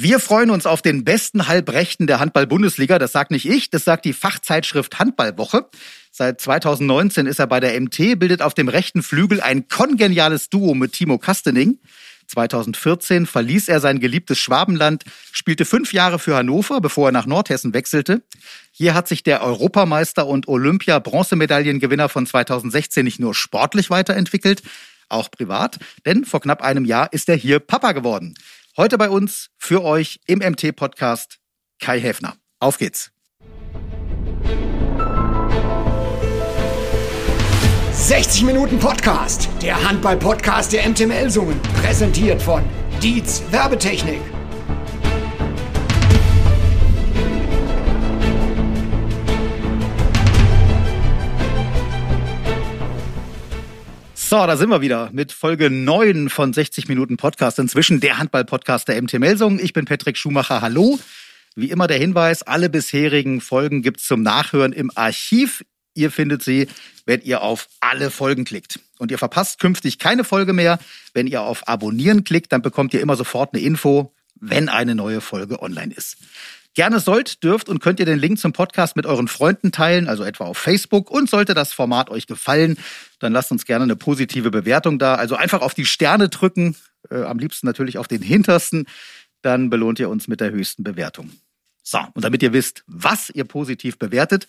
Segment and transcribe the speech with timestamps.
[0.00, 3.00] Wir freuen uns auf den besten Halbrechten der Handball-Bundesliga.
[3.00, 5.68] Das sagt nicht ich, das sagt die Fachzeitschrift Handballwoche.
[6.12, 10.74] Seit 2019 ist er bei der MT, bildet auf dem rechten Flügel ein kongeniales Duo
[10.74, 11.80] mit Timo Kastening.
[12.28, 15.02] 2014 verließ er sein geliebtes Schwabenland,
[15.32, 18.22] spielte fünf Jahre für Hannover, bevor er nach Nordhessen wechselte.
[18.70, 24.62] Hier hat sich der Europameister und Olympia-Bronzemedaillengewinner von 2016 nicht nur sportlich weiterentwickelt,
[25.08, 28.34] auch privat, denn vor knapp einem Jahr ist er hier Papa geworden.
[28.78, 31.40] Heute bei uns für euch im MT-Podcast
[31.80, 32.36] Kai Häfner.
[32.60, 33.10] Auf geht's.
[37.92, 42.62] »60 Minuten Podcast«, der Handball-Podcast der MT Melsungen, präsentiert von
[43.02, 44.20] Dietz Werbetechnik.
[54.28, 57.58] So, da sind wir wieder mit Folge 9 von 60 Minuten Podcast.
[57.58, 59.58] Inzwischen der Handball-Podcast der MT Melsung.
[59.58, 60.60] Ich bin Patrick Schumacher.
[60.60, 60.98] Hallo.
[61.56, 65.64] Wie immer der Hinweis, alle bisherigen Folgen gibt's zum Nachhören im Archiv.
[65.94, 66.68] Ihr findet sie,
[67.06, 68.80] wenn ihr auf alle Folgen klickt.
[68.98, 70.78] Und ihr verpasst künftig keine Folge mehr.
[71.14, 75.22] Wenn ihr auf Abonnieren klickt, dann bekommt ihr immer sofort eine Info, wenn eine neue
[75.22, 76.18] Folge online ist.
[76.74, 80.22] Gerne sollt, dürft und könnt ihr den Link zum Podcast mit euren Freunden teilen, also
[80.22, 81.10] etwa auf Facebook.
[81.10, 82.76] Und sollte das Format euch gefallen,
[83.18, 85.14] dann lasst uns gerne eine positive Bewertung da.
[85.14, 86.76] Also einfach auf die Sterne drücken,
[87.10, 88.86] äh, am liebsten natürlich auf den hintersten.
[89.42, 91.30] Dann belohnt ihr uns mit der höchsten Bewertung.
[91.82, 94.46] So, und damit ihr wisst, was ihr positiv bewertet,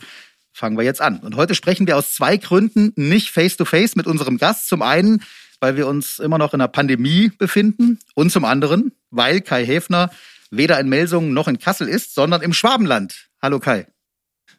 [0.52, 1.20] fangen wir jetzt an.
[1.20, 4.68] Und heute sprechen wir aus zwei Gründen nicht face-to-face -face mit unserem Gast.
[4.68, 5.24] Zum einen,
[5.60, 10.12] weil wir uns immer noch in einer Pandemie befinden und zum anderen, weil Kai Häfner
[10.52, 13.30] weder in Melsungen noch in Kassel ist, sondern im Schwabenland.
[13.42, 13.88] Hallo Kai.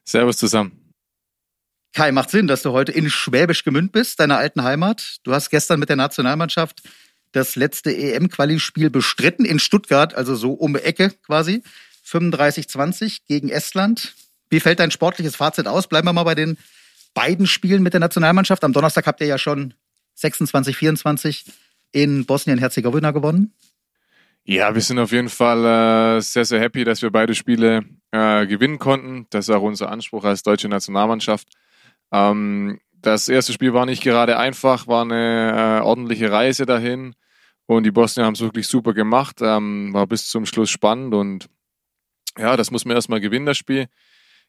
[0.05, 0.80] Servus zusammen.
[1.93, 5.19] Kai, macht Sinn, dass du heute in Schwäbisch Gemünd bist, deiner alten Heimat.
[5.25, 6.83] Du hast gestern mit der Nationalmannschaft
[7.33, 11.63] das letzte EM-Quali-Spiel bestritten in Stuttgart, also so um die Ecke quasi.
[12.07, 14.15] 35-20 gegen Estland.
[14.51, 15.87] Wie fällt dein sportliches Fazit aus?
[15.87, 16.59] Bleiben wir mal bei den
[17.15, 18.65] beiden Spielen mit der Nationalmannschaft.
[18.65, 19.75] Am Donnerstag habt ihr ja schon
[20.19, 21.45] 26-24
[21.93, 23.53] in Bosnien-Herzegowina gewonnen.
[24.45, 28.47] Ja, wir sind auf jeden Fall äh, sehr, sehr happy, dass wir beide Spiele äh,
[28.47, 29.27] gewinnen konnten.
[29.31, 31.49] Das ist auch unser Anspruch als deutsche Nationalmannschaft.
[32.13, 37.15] Ähm, das erste Spiel war nicht gerade einfach, war eine äh, ordentliche Reise dahin.
[37.67, 41.49] Und die Bosnier haben es wirklich super gemacht, ähm, war bis zum Schluss spannend und
[42.37, 43.87] ja, das muss man erstmal gewinnen, das Spiel.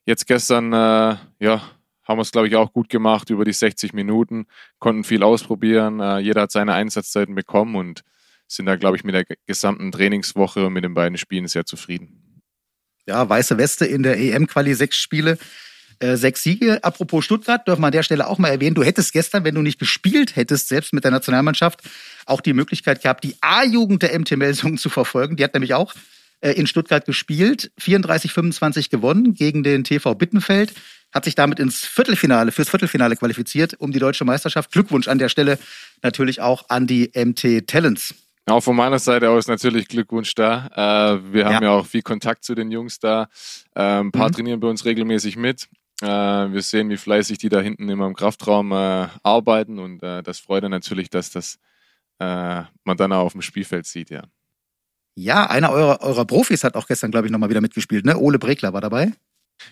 [0.05, 1.61] Jetzt gestern, äh, ja,
[2.03, 4.47] haben wir es, glaube ich, auch gut gemacht über die 60 Minuten,
[4.79, 8.01] konnten viel ausprobieren, äh, jeder hat seine Einsatzzeiten bekommen und
[8.47, 12.41] sind da, glaube ich, mit der gesamten Trainingswoche und mit den beiden Spielen sehr zufrieden.
[13.05, 15.37] Ja, weiße Weste in der EM-Quali, sechs Spiele,
[16.01, 16.83] äh, sechs Siege.
[16.83, 19.61] Apropos Stuttgart, dürfen wir an der Stelle auch mal erwähnen, du hättest gestern, wenn du
[19.61, 21.81] nicht gespielt hättest, selbst mit der Nationalmannschaft,
[22.25, 25.35] auch die Möglichkeit gehabt, die A-Jugend der MT Melsungen zu verfolgen.
[25.35, 25.93] Die hat nämlich auch
[26.41, 30.73] äh, in Stuttgart gespielt, 34-25 gewonnen gegen den TV Bittenfeld,
[31.13, 34.71] hat sich damit ins Viertelfinale, fürs Viertelfinale qualifiziert um die deutsche Meisterschaft.
[34.71, 35.59] Glückwunsch an der Stelle
[36.01, 38.15] natürlich auch an die MT Talents.
[38.47, 40.67] Auch von meiner Seite aus natürlich Glückwunsch da.
[40.73, 41.61] Äh, wir haben ja.
[41.61, 41.71] ja.
[41.71, 43.27] auch viel Kontakt zu den Jungs da.
[43.75, 44.33] Ein paar mhm.
[44.33, 45.67] trainieren bei uns regelmäßig mit.
[46.01, 50.23] Äh, wir sehen, wie fleißig die da hinten immer im Kraftraum äh, arbeiten und äh,
[50.23, 51.59] das freut dann natürlich, dass das
[52.19, 54.23] äh, man dann auch auf dem Spielfeld sieht, ja.
[55.15, 58.17] Ja, einer eurer, eurer Profis hat auch gestern, glaube ich, nochmal wieder mitgespielt, ne?
[58.17, 59.11] Ole Bregler war dabei.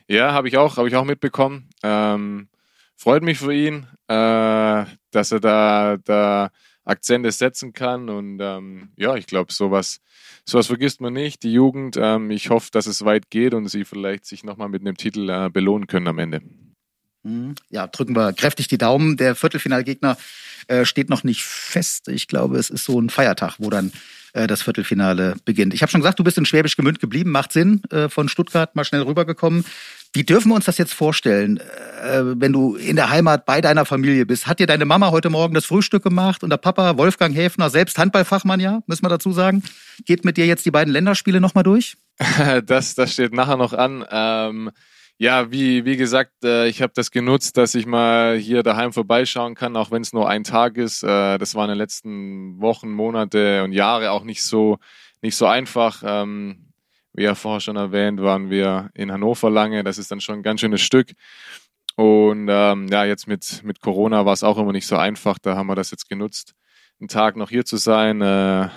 [0.08, 1.70] Ja, habe ich auch, habe ich auch mitbekommen.
[1.82, 2.50] Ähm,
[2.96, 6.50] freut mich für ihn, dass er da, da
[6.90, 8.10] Akzente setzen kann.
[8.10, 10.02] Und ähm, ja, ich glaube, sowas,
[10.46, 11.44] sowas vergisst man nicht.
[11.44, 14.82] Die Jugend, ähm, ich hoffe, dass es weit geht und sie vielleicht sich nochmal mit
[14.82, 16.42] einem Titel äh, belohnen können am Ende.
[17.24, 17.56] Mhm.
[17.70, 19.18] Ja, drücken wir kräftig die Daumen.
[19.18, 20.18] Der Viertelfinalgegner
[20.68, 22.08] äh, steht noch nicht fest.
[22.08, 23.92] Ich glaube, es ist so ein Feiertag, wo dann
[24.34, 25.74] äh, das Viertelfinale beginnt.
[25.74, 27.32] Ich habe schon gesagt, du bist in Schwäbisch Gemünd geblieben.
[27.32, 29.66] Macht Sinn, äh, von Stuttgart mal schnell rübergekommen.
[30.14, 33.86] Wie dürfen wir uns das jetzt vorstellen, äh, wenn du in der Heimat bei deiner
[33.86, 34.48] Familie bist?
[34.48, 38.00] Hat dir deine Mama heute Morgen das Frühstück gemacht und der Papa, Wolfgang Häfner, selbst
[38.00, 39.62] Handballfachmann, ja, müssen wir dazu sagen,
[40.06, 41.96] geht mit dir jetzt die beiden Länderspiele nochmal durch?
[42.66, 44.04] Das, das steht nachher noch an.
[44.10, 44.72] Ähm,
[45.18, 49.54] ja, wie, wie gesagt, äh, ich habe das genutzt, dass ich mal hier daheim vorbeischauen
[49.54, 51.04] kann, auch wenn es nur ein Tag ist.
[51.04, 54.80] Äh, das war in den letzten Wochen, Monate und Jahre auch nicht so,
[55.22, 56.04] nicht so einfach.
[56.06, 56.69] Ähm,
[57.20, 59.84] wie ja vorher schon erwähnt, waren wir in Hannover lange.
[59.84, 61.12] Das ist dann schon ein ganz schönes Stück.
[61.98, 65.38] Und ähm, ja, jetzt mit, mit Corona war es auch immer nicht so einfach.
[65.38, 66.54] Da haben wir das jetzt genutzt,
[67.02, 68.22] einen Tag noch hier zu sein.
[68.22, 68.70] Äh,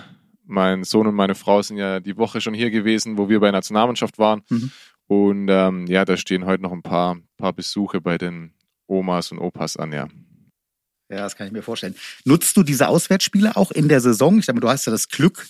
[0.45, 3.45] mein Sohn und meine Frau sind ja die Woche schon hier gewesen, wo wir bei
[3.45, 4.41] der Nationalmannschaft waren.
[4.49, 4.71] Mhm.
[5.07, 8.53] Und ähm, ja, da stehen heute noch ein paar, paar Besuche bei den
[8.87, 10.09] Omas und Opas an, ja.
[11.09, 11.95] Ja, das kann ich mir vorstellen.
[12.25, 14.37] Nutzt du diese Auswärtsspiele auch in der Saison?
[14.37, 15.47] Ich mal, du hast ja das Glück,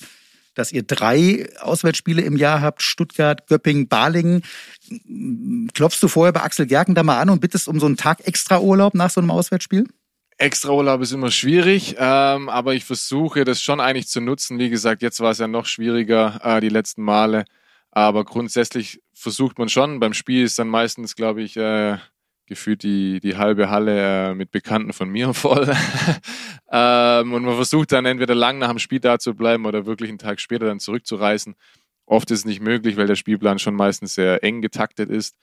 [0.56, 4.44] dass ihr drei Auswärtsspiele im Jahr habt, Stuttgart, Göppingen, Balingen.
[5.74, 8.26] Klopfst du vorher bei Axel Gerken da mal an und bittest um so einen Tag
[8.28, 9.86] extra Urlaub nach so einem Auswärtsspiel?
[10.38, 14.60] Extraurlaub ist immer schwierig, ähm, aber ich versuche das schon eigentlich zu nutzen.
[14.60, 17.46] Wie gesagt, jetzt war es ja noch schwieriger äh, die letzten Male,
[17.92, 20.00] aber grundsätzlich versucht man schon.
[20.00, 21.98] Beim Spiel ist dann meistens, glaube ich, äh,
[22.46, 25.74] gefühlt die, die halbe Halle äh, mit Bekannten von mir voll.
[26.72, 30.10] ähm, und man versucht dann entweder lang nach dem Spiel da zu bleiben oder wirklich
[30.10, 31.56] einen Tag später dann zurückzureisen.
[32.06, 35.38] Oft ist es nicht möglich, weil der Spielplan schon meistens sehr eng getaktet ist.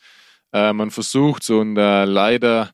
[0.52, 2.70] Äh, man versucht so und äh, leider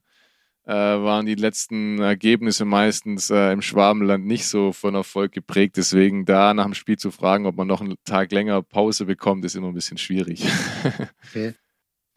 [0.67, 5.77] äh, waren die letzten Ergebnisse meistens äh, im Schwabenland nicht so von Erfolg geprägt.
[5.77, 9.45] Deswegen da nach dem Spiel zu fragen, ob man noch einen Tag länger Pause bekommt,
[9.45, 10.45] ist immer ein bisschen schwierig.
[11.29, 11.53] okay.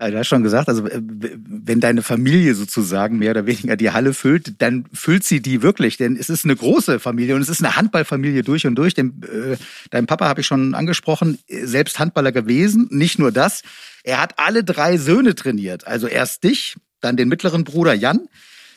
[0.01, 4.15] Also du hast schon gesagt, also wenn deine Familie sozusagen mehr oder weniger die Halle
[4.15, 7.63] füllt, dann füllt sie die wirklich, denn es ist eine große Familie und es ist
[7.63, 8.95] eine Handballfamilie durch und durch.
[8.95, 9.59] Den, äh,
[9.91, 12.89] dein Papa habe ich schon angesprochen, selbst Handballer gewesen.
[12.91, 13.61] Nicht nur das,
[14.03, 15.87] er hat alle drei Söhne trainiert.
[15.87, 18.27] Also erst dich, dann den mittleren Bruder Jan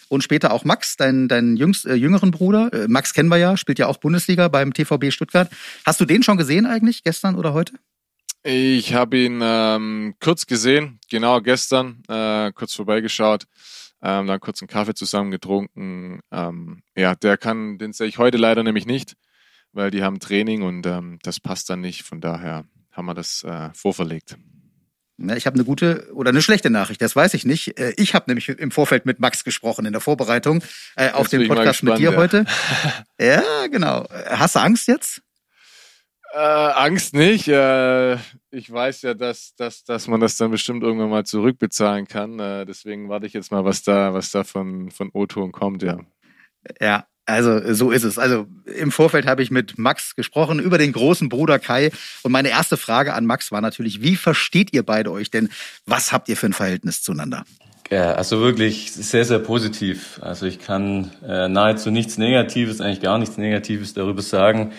[0.10, 2.70] und später auch Max, deinen dein äh, jüngeren Bruder.
[2.74, 5.50] Äh, Max kennen wir ja, spielt ja auch Bundesliga beim TVB Stuttgart.
[5.86, 7.76] Hast du den schon gesehen eigentlich, gestern oder heute?
[8.46, 13.46] Ich habe ihn ähm, kurz gesehen, genau gestern, äh, kurz vorbeigeschaut,
[14.02, 16.20] ähm, dann kurz einen Kaffee zusammen getrunken.
[16.30, 19.14] Ähm, ja, der kann, den sehe ich heute leider nämlich nicht,
[19.72, 22.04] weil die haben Training und ähm, das passt dann nicht.
[22.04, 24.36] Von daher haben wir das äh, vorverlegt.
[25.20, 27.80] Ja, ich habe eine gute oder eine schlechte Nachricht, das weiß ich nicht.
[27.80, 30.62] Äh, ich habe nämlich im Vorfeld mit Max gesprochen in der Vorbereitung
[30.98, 32.18] äh, auf den Podcast gespannt, mit dir ja.
[32.18, 32.46] heute.
[33.20, 34.06] ja, genau.
[34.28, 35.22] Hast du Angst jetzt?
[36.34, 37.48] Äh, Angst nicht.
[37.48, 38.16] Äh,
[38.50, 42.40] ich weiß ja, dass, dass, dass man das dann bestimmt irgendwann mal zurückbezahlen kann.
[42.40, 46.00] Äh, deswegen warte ich jetzt mal, was da, was da von, von O-Ton kommt, ja.
[46.82, 48.18] Ja, also so ist es.
[48.18, 51.92] Also im Vorfeld habe ich mit Max gesprochen über den großen Bruder Kai.
[52.24, 55.50] Und meine erste Frage an Max war natürlich, wie versteht ihr beide euch denn?
[55.86, 57.46] Was habt ihr für ein Verhältnis zueinander?
[57.92, 60.20] Ja, also wirklich sehr, sehr positiv.
[60.22, 64.74] Also ich kann äh, nahezu nichts Negatives, eigentlich gar nichts Negatives darüber sagen.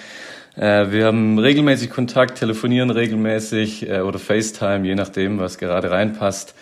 [0.57, 6.55] Äh, wir haben regelmäßig Kontakt, telefonieren regelmäßig äh, oder FaceTime, je nachdem, was gerade reinpasst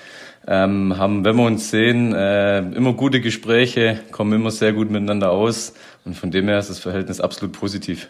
[0.46, 5.30] ähm, haben, wenn wir uns sehen, äh, immer gute Gespräche, kommen immer sehr gut miteinander
[5.30, 5.74] aus
[6.04, 8.08] und von dem her ist das Verhältnis absolut positiv.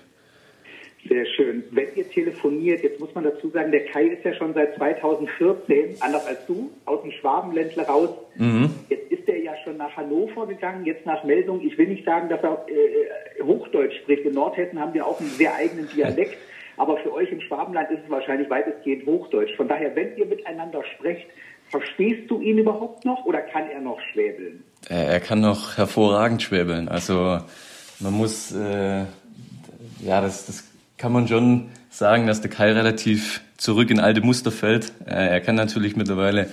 [1.09, 1.52] Sehr schön.
[2.63, 6.47] Telefoniert, jetzt muss man dazu sagen, der Kai ist ja schon seit 2014, anders als
[6.47, 8.11] du, aus dem Schwabenländler raus.
[8.37, 8.71] Mhm.
[8.89, 11.61] Jetzt ist er ja schon nach Hannover gegangen, jetzt nach Meldung.
[11.63, 14.25] Ich will nicht sagen, dass er äh, Hochdeutsch spricht.
[14.25, 16.37] In Nordhessen haben wir auch einen sehr eigenen Dialekt.
[16.77, 19.55] Aber für euch im Schwabenland ist es wahrscheinlich weitestgehend Hochdeutsch.
[19.57, 21.27] Von daher, wenn ihr miteinander sprecht,
[21.73, 24.63] Verstehst du ihn überhaupt noch oder kann er noch schwäbeln?
[24.91, 26.87] Er kann noch hervorragend schwäbeln.
[26.87, 27.39] Also
[27.99, 29.05] man muss, äh,
[30.05, 30.65] ja, das, das
[30.99, 34.93] kann man schon sagen, dass der Kai relativ zurück in alte Muster fällt.
[35.07, 36.51] Äh, er kann natürlich mittlerweile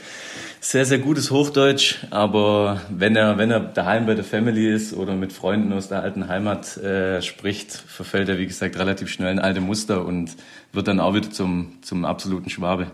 [0.60, 5.16] sehr, sehr gutes Hochdeutsch, aber wenn er, wenn er daheim bei der Family ist oder
[5.16, 9.40] mit Freunden aus der alten Heimat äh, spricht, verfällt er, wie gesagt, relativ schnell in
[9.40, 10.36] alte Muster und
[10.74, 12.88] wird dann auch wieder zum, zum absoluten Schwabe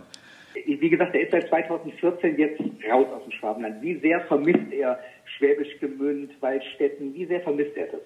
[0.66, 3.82] wie gesagt, er ist seit 2014 jetzt raus aus dem Schwabenland.
[3.82, 5.00] Wie sehr vermisst er
[5.38, 7.14] Schwäbisch Gemünd, Waldstätten?
[7.14, 8.02] Wie sehr vermisst er das?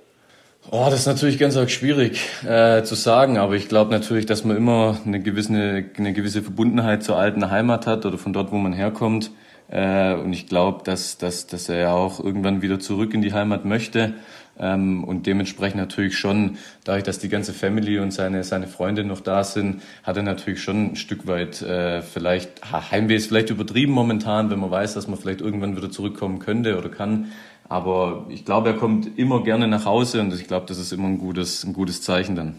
[0.71, 4.43] Oh, das ist natürlich ganz arg schwierig äh, zu sagen, aber ich glaube natürlich, dass
[4.43, 8.57] man immer eine gewisse, eine gewisse Verbundenheit zur alten Heimat hat oder von dort, wo
[8.57, 9.31] man herkommt.
[9.71, 13.33] Äh, und ich glaube, dass, dass, dass er ja auch irgendwann wieder zurück in die
[13.33, 14.13] Heimat möchte.
[14.59, 19.21] Ähm, und dementsprechend natürlich schon, dadurch, dass die ganze Family und seine, seine Freunde noch
[19.21, 22.49] da sind, hat er natürlich schon ein Stück weit äh, vielleicht,
[22.91, 26.77] Heimweh ist vielleicht übertrieben momentan, wenn man weiß, dass man vielleicht irgendwann wieder zurückkommen könnte
[26.77, 27.31] oder kann.
[27.69, 31.07] Aber ich glaube, er kommt immer gerne nach Hause und ich glaube, das ist immer
[31.07, 32.55] ein gutes, ein gutes Zeichen dann.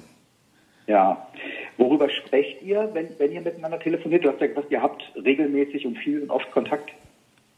[0.86, 1.26] Ja.
[1.76, 4.24] Worüber sprecht ihr, wenn, wenn ihr miteinander telefoniert?
[4.24, 6.90] Du hast ja gesagt, ihr habt regelmäßig und viel und oft Kontakt.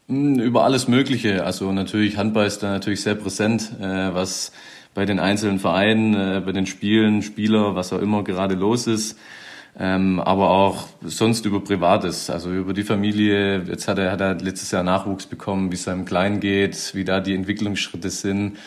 [0.07, 1.43] Hm, über alles Mögliche.
[1.43, 4.51] Also natürlich Handball ist da natürlich sehr präsent, äh, was
[4.93, 9.19] bei den einzelnen Vereinen, äh, bei den Spielen, Spieler, was auch immer gerade los ist.
[9.77, 13.63] Ähm, aber auch sonst über Privates, also über die Familie.
[13.63, 17.03] Jetzt hat er, hat er letztes Jahr Nachwuchs bekommen, wie es seinem Kleinen geht, wie
[17.03, 18.57] da die Entwicklungsschritte sind.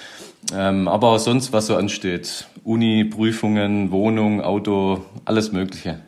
[0.52, 2.48] Ähm, aber auch sonst, was so ansteht.
[2.64, 6.00] Uni, Prüfungen, Wohnung, Auto, alles Mögliche.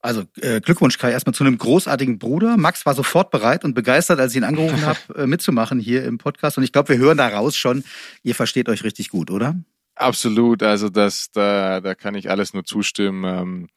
[0.00, 2.56] Also äh, Glückwunsch Kai erstmal zu einem großartigen Bruder.
[2.56, 6.18] Max war sofort bereit und begeistert, als ich ihn angerufen habe, äh, mitzumachen hier im
[6.18, 6.56] Podcast.
[6.56, 7.84] Und ich glaube, wir hören daraus schon,
[8.22, 9.56] ihr versteht euch richtig gut, oder?
[9.96, 10.62] Absolut.
[10.62, 13.24] Also das, da, da kann ich alles nur zustimmen.
[13.24, 13.68] Ähm,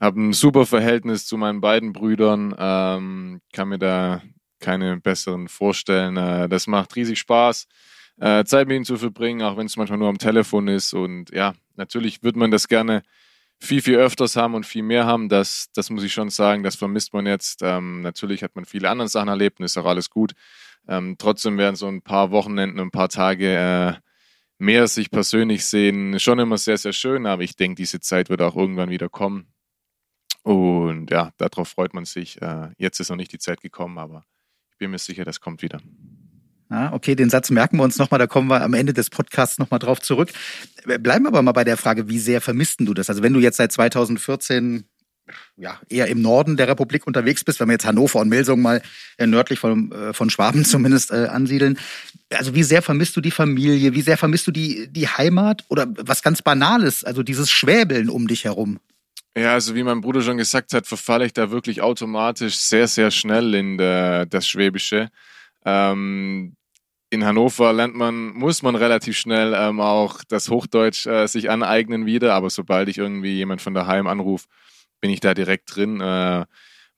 [0.00, 2.54] habe ein super Verhältnis zu meinen beiden Brüdern.
[2.58, 4.22] Ähm, kann mir da
[4.58, 6.16] keine besseren vorstellen.
[6.16, 7.66] Äh, das macht riesig Spaß,
[8.18, 10.94] äh, Zeit mit ihnen zu verbringen, auch wenn es manchmal nur am Telefon ist.
[10.94, 13.02] Und ja, natürlich würde man das gerne
[13.58, 16.76] viel, viel öfters haben und viel mehr haben, das, das muss ich schon sagen, das
[16.76, 17.60] vermisst man jetzt.
[17.62, 20.32] Ähm, natürlich hat man viele andere Sachen erlebt und ist auch alles gut.
[20.88, 23.92] Ähm, trotzdem werden so ein paar Wochenenden, ein paar Tage äh,
[24.58, 28.42] mehr sich persönlich sehen schon immer sehr, sehr schön, aber ich denke, diese Zeit wird
[28.42, 29.52] auch irgendwann wieder kommen.
[30.42, 32.40] Und ja, darauf freut man sich.
[32.40, 34.24] Äh, jetzt ist noch nicht die Zeit gekommen, aber
[34.70, 35.80] ich bin mir sicher, das kommt wieder.
[36.70, 39.58] Ja, okay, den Satz merken wir uns nochmal, da kommen wir am Ende des Podcasts
[39.58, 40.30] nochmal drauf zurück.
[40.84, 43.10] Bleiben wir aber mal bei der Frage, wie sehr vermissten du das?
[43.10, 44.84] Also wenn du jetzt seit 2014
[45.56, 48.82] ja, eher im Norden der Republik unterwegs bist, wenn wir jetzt Hannover und Melsung mal
[49.16, 51.78] äh, nördlich von, äh, von Schwaben zumindest äh, ansiedeln.
[52.32, 53.94] Also wie sehr vermisst du die Familie?
[53.94, 55.64] Wie sehr vermisst du die, die Heimat?
[55.68, 58.80] Oder was ganz Banales, also dieses Schwäbeln um dich herum?
[59.36, 63.10] Ja, also wie mein Bruder schon gesagt hat, verfalle ich da wirklich automatisch sehr, sehr
[63.12, 65.08] schnell in der, das Schwäbische.
[65.64, 66.56] Ähm,
[67.10, 72.06] in Hannover lernt man, muss man relativ schnell ähm, auch das Hochdeutsch äh, sich aneignen
[72.06, 74.46] wieder, aber sobald ich irgendwie jemand von daheim anrufe,
[75.00, 76.00] bin ich da direkt drin.
[76.00, 76.44] Äh,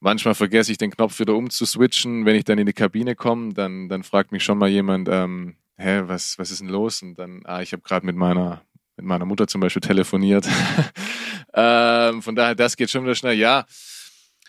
[0.01, 2.27] manchmal vergesse ich den Knopf wieder umzuswitchen.
[2.27, 5.57] Wenn ich dann in die Kabine komme, dann, dann fragt mich schon mal jemand, ähm,
[5.77, 7.03] hä, was, was ist denn los?
[7.03, 8.63] Und dann, ah, ich habe gerade mit meiner,
[8.97, 10.47] mit meiner Mutter zum Beispiel telefoniert.
[11.55, 13.37] ähm, von daher, das geht schon wieder schnell.
[13.37, 13.67] Ja,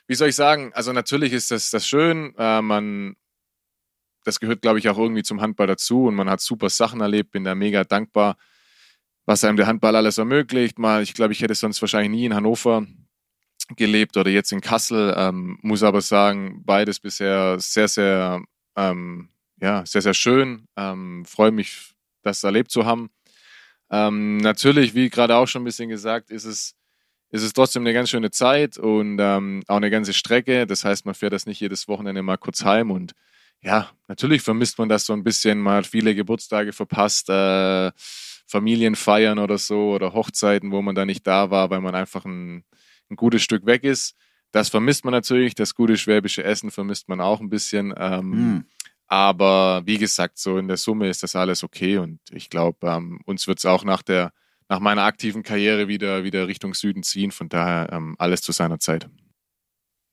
[0.07, 0.71] wie soll ich sagen?
[0.73, 2.33] Also natürlich ist das, das schön.
[2.37, 3.15] Äh, man,
[4.23, 7.31] das gehört, glaube ich, auch irgendwie zum Handball dazu und man hat super Sachen erlebt,
[7.31, 8.37] bin da mega dankbar,
[9.25, 10.79] was einem der Handball alles ermöglicht.
[10.79, 12.85] Mal, ich glaube, ich hätte sonst wahrscheinlich nie in Hannover
[13.75, 18.41] gelebt oder jetzt in Kassel, ähm, muss aber sagen, beides bisher sehr, sehr,
[18.75, 19.29] ähm,
[19.61, 20.67] ja, sehr, sehr schön.
[20.75, 21.93] Ähm, Freue mich,
[22.23, 23.09] das erlebt zu haben.
[23.89, 26.75] Ähm, natürlich, wie gerade auch schon ein bisschen gesagt, ist es,
[27.33, 30.67] ist es trotzdem eine ganz schöne Zeit und ähm, auch eine ganze Strecke.
[30.67, 33.13] Das heißt, man fährt das nicht jedes Wochenende mal kurz heim und
[33.59, 37.91] ja, natürlich vermisst man das so ein bisschen, mal viele Geburtstage verpasst, äh,
[38.45, 42.65] Familienfeiern oder so oder Hochzeiten, wo man da nicht da war, weil man einfach ein,
[43.09, 44.15] ein gutes Stück weg ist.
[44.51, 47.95] Das vermisst man natürlich, das gute schwäbische Essen vermisst man auch ein bisschen.
[47.97, 48.65] Ähm, mhm.
[49.07, 53.21] Aber wie gesagt, so in der Summe ist das alles okay und ich glaube, ähm,
[53.25, 54.33] uns wird es auch nach der
[54.69, 57.31] nach meiner aktiven Karriere wieder, wieder Richtung Süden ziehen.
[57.31, 59.09] Von daher ähm, alles zu seiner Zeit.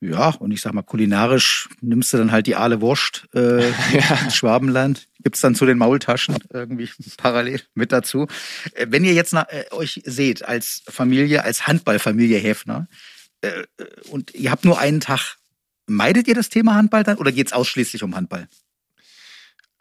[0.02, 4.30] Ja, und ich sag mal, kulinarisch nimmst du dann halt die Aale Wurst äh, ja.
[4.30, 5.08] Schwabenland.
[5.22, 6.88] Gibt's dann zu den Maultaschen irgendwie
[7.18, 8.26] parallel mit dazu.
[8.74, 12.88] Äh, wenn ihr jetzt nach, äh, euch seht als Familie, als Handballfamilie Häfner,
[13.42, 13.64] äh, äh,
[14.10, 15.36] und ihr habt nur einen Tag,
[15.86, 18.48] meidet ihr das Thema Handball dann oder geht's ausschließlich um Handball?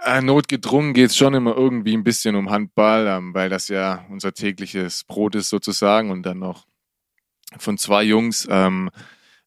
[0.02, 4.34] Äh, notgedrungen geht's schon immer irgendwie ein bisschen um Handball, ähm, weil das ja unser
[4.34, 6.66] tägliches Brot ist sozusagen und dann noch
[7.58, 8.48] von zwei Jungs.
[8.50, 8.90] Ähm,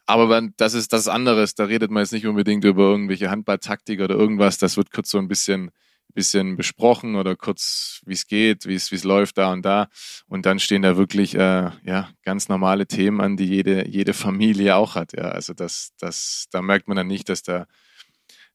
[0.07, 1.55] aber das ist das anderes.
[1.55, 4.59] Da redet man jetzt nicht unbedingt über irgendwelche Handballtaktik oder irgendwas.
[4.59, 5.71] Das wird kurz so ein bisschen,
[6.13, 9.89] bisschen besprochen oder kurz, wie es geht, es, wie es läuft da und da.
[10.27, 14.77] Und dann stehen da wirklich äh, ja ganz normale Themen an, die jede, jede Familie
[14.77, 15.15] auch hat.
[15.15, 17.67] Ja, also das, das, da merkt man dann nicht, dass da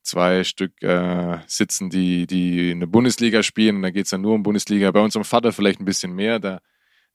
[0.07, 3.77] zwei Stück äh, sitzen, die, die in der Bundesliga spielen.
[3.77, 4.89] Und da geht es dann nur um Bundesliga.
[4.91, 6.39] Bei unserem Vater vielleicht ein bisschen mehr.
[6.39, 6.59] Da,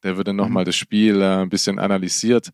[0.03, 0.67] da wird dann nochmal mhm.
[0.67, 2.51] das Spiel äh, ein bisschen analysiert.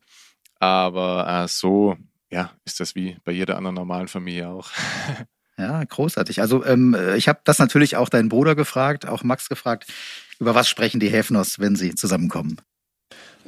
[0.59, 1.97] Aber äh, so,
[2.31, 4.71] ja, ist das wie bei jeder anderen normalen Familie auch.
[5.57, 6.39] Ja, großartig.
[6.39, 9.91] Also ähm, ich habe das natürlich auch deinen Bruder gefragt, auch Max gefragt.
[10.39, 12.61] Über was sprechen die Häfners, wenn sie zusammenkommen?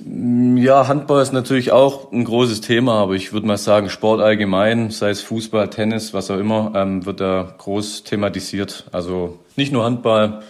[0.05, 4.89] Ja, Handball ist natürlich auch ein großes Thema, aber ich würde mal sagen, Sport allgemein,
[4.89, 8.85] sei es Fußball, Tennis, was auch immer, ähm, wird da groß thematisiert.
[8.91, 10.41] Also nicht nur Handball,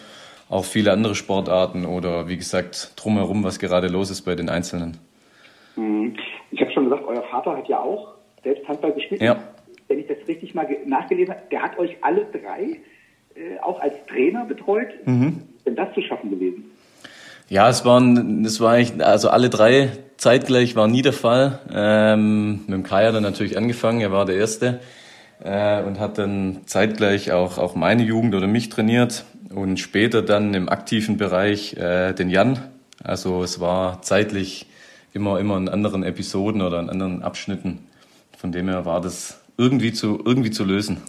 [0.50, 4.98] auch viele andere Sportarten oder wie gesagt drumherum, was gerade los ist bei den Einzelnen.
[5.75, 6.15] Mhm.
[6.51, 9.22] Ich habe schon gesagt, euer Vater hat ja auch selbst Handball gespielt.
[9.22, 9.38] Ja.
[9.88, 12.79] Wenn ich das richtig mal nachgelesen habe, der hat euch alle drei
[13.36, 14.89] äh, auch als Trainer betreut.
[15.05, 15.43] Mhm.
[15.65, 16.70] Denn das zu schaffen gewesen?
[17.51, 21.60] Ja, es waren, es war eigentlich, also alle drei zeitgleich war nie der Fall.
[21.70, 24.79] Ähm, mit dem Kai hat er natürlich angefangen, er war der Erste
[25.43, 30.53] äh, und hat dann zeitgleich auch, auch meine Jugend oder mich trainiert und später dann
[30.53, 32.58] im aktiven Bereich äh, den Jan.
[33.03, 34.67] Also es war zeitlich
[35.12, 37.79] immer, immer in anderen Episoden oder in anderen Abschnitten.
[38.38, 41.01] Von dem her war das irgendwie zu, irgendwie zu lösen.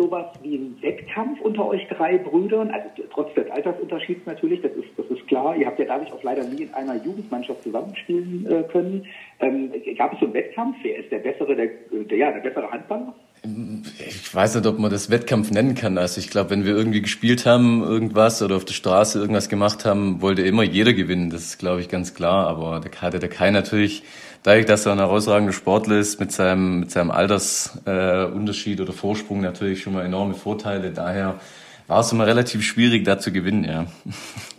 [0.00, 2.70] Sowas wie einen Wettkampf unter euch drei Brüdern?
[2.70, 5.54] Also trotz des Altersunterschieds natürlich, das ist, das ist klar.
[5.54, 9.06] Ihr habt ja dadurch auch leider nie in einer Jugendmannschaft zusammenspielen äh, können.
[9.40, 10.78] Ähm, gab es so einen Wettkampf?
[10.82, 13.12] Wer ist der bessere, der, der, ja, der bessere Handballer?
[13.42, 15.96] Ich weiß nicht, ob man das Wettkampf nennen kann.
[15.96, 19.86] Also ich glaube, wenn wir irgendwie gespielt haben, irgendwas oder auf der Straße irgendwas gemacht
[19.86, 21.30] haben, wollte immer jeder gewinnen.
[21.30, 22.46] Das ist, glaube ich, ganz klar.
[22.48, 24.02] Aber da hatte der Kai natürlich,
[24.42, 29.40] dadurch, dass er ein herausragender Sportler ist, mit seinem, mit seinem Altersunterschied äh, oder Vorsprung
[29.40, 30.90] natürlich schon mal enorme Vorteile.
[30.90, 31.40] Daher
[31.86, 33.86] war es immer relativ schwierig, da zu gewinnen, ja.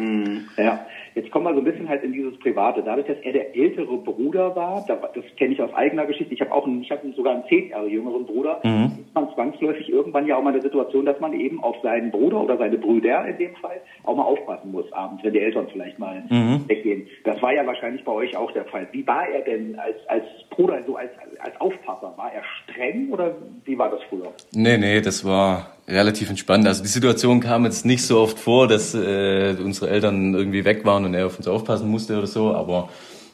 [0.04, 0.86] Mm, ja.
[1.16, 2.82] Jetzt kommen wir so ein bisschen halt in dieses Private.
[2.84, 6.34] Dadurch, dass er der ältere Bruder war, das kenne ich aus eigener Geschichte.
[6.34, 8.60] Ich habe auch einen, ich habe sogar einen zehn Jahre jüngeren Bruder.
[8.64, 8.92] Mhm.
[9.06, 12.12] Ist man zwangsläufig irgendwann ja auch mal in der Situation, dass man eben auf seinen
[12.12, 15.68] Bruder oder seine Brüder in dem Fall auch mal aufpassen muss abends, wenn die Eltern
[15.72, 16.64] vielleicht mal mhm.
[16.68, 17.08] weggehen.
[17.24, 18.88] Das war ja wahrscheinlich bei euch auch der Fall.
[18.92, 22.14] Wie war er denn als, als Bruder, so als, als Aufpasser?
[22.16, 24.32] War er streng oder wie war das früher?
[24.54, 26.68] Nee, nee, das war relativ entspannt.
[26.68, 30.86] Also die Situation kam jetzt nicht so oft vor, dass äh, unsere Eltern irgendwie weg
[30.86, 32.90] waren und er auf uns aufpassen musste oder so, aber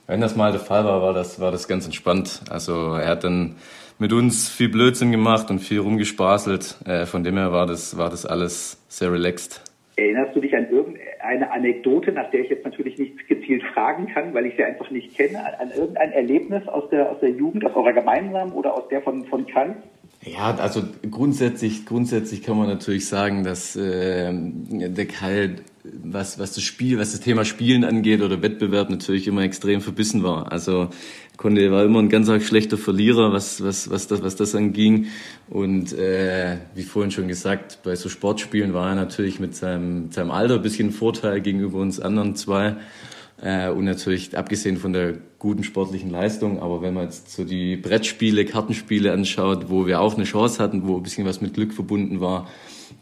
[0.08, 2.42] wenn das mal der Fall war, war das, war das ganz entspannt.
[2.50, 3.56] Also er hat dann
[4.00, 6.78] mit uns viel Blödsinn gemacht und viel rumgespaßelt.
[6.86, 9.62] Äh, von dem her war das, war das alles sehr relaxed.
[9.98, 14.34] Erinnerst du dich an irgendeine Anekdote, nach der ich jetzt natürlich nicht gezielt fragen kann,
[14.36, 17.76] weil ich sie einfach nicht kenne, an irgendein Erlebnis aus der, aus der Jugend, aus
[17.76, 19.78] eurer gemeinsamen oder aus der von, von Kant?
[20.26, 26.64] Ja, also grundsätzlich, grundsätzlich kann man natürlich sagen, dass äh, der Kai, was, was das
[26.64, 30.52] Spiel, was das Thema Spielen angeht oder Wettbewerb natürlich immer extrem verbissen war.
[30.52, 30.90] Also
[31.38, 35.08] konnte war immer ein ganz schlechter Verlierer, was, was, was, das, was das anging.
[35.50, 40.32] Und äh, wie vorhin schon gesagt, bei so Sportspielen war er natürlich mit seinem, seinem
[40.32, 42.76] Alter ein bisschen Vorteil gegenüber uns anderen zwei.
[43.42, 47.76] Äh, und natürlich abgesehen von der guten sportlichen Leistung, aber wenn man jetzt so die
[47.76, 51.74] Brettspiele, Kartenspiele anschaut, wo wir auch eine Chance hatten, wo ein bisschen was mit Glück
[51.74, 52.48] verbunden war,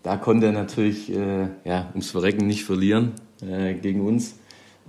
[0.03, 4.37] da konnte er natürlich äh, ja, ums Verrecken nicht verlieren äh, gegen uns.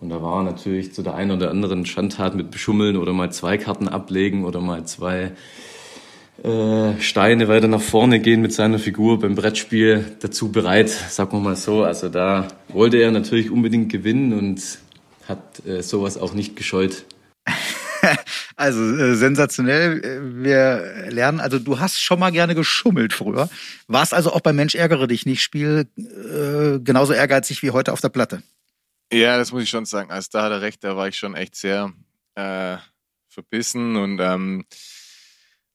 [0.01, 3.57] Und da war natürlich zu der einen oder anderen Schandtat mit Beschummeln oder mal zwei
[3.57, 5.33] Karten ablegen oder mal zwei
[6.43, 11.41] äh, Steine weiter nach vorne gehen mit seiner Figur beim Brettspiel dazu bereit, sagen wir
[11.41, 11.83] mal so.
[11.83, 14.61] Also da wollte er natürlich unbedingt gewinnen und
[15.29, 17.05] hat äh, sowas auch nicht gescheut.
[18.57, 20.05] also äh, sensationell.
[20.05, 23.49] Äh, wir lernen, also du hast schon mal gerne geschummelt früher.
[23.89, 28.01] Warst also auch beim Mensch ärgere dich nicht Spiel äh, genauso ehrgeizig wie heute auf
[28.01, 28.43] der Platte?
[29.13, 30.11] Ja, das muss ich schon sagen.
[30.11, 31.93] Als da hat er recht, da war ich schon echt sehr
[32.35, 32.77] äh,
[33.29, 34.65] verbissen und ähm,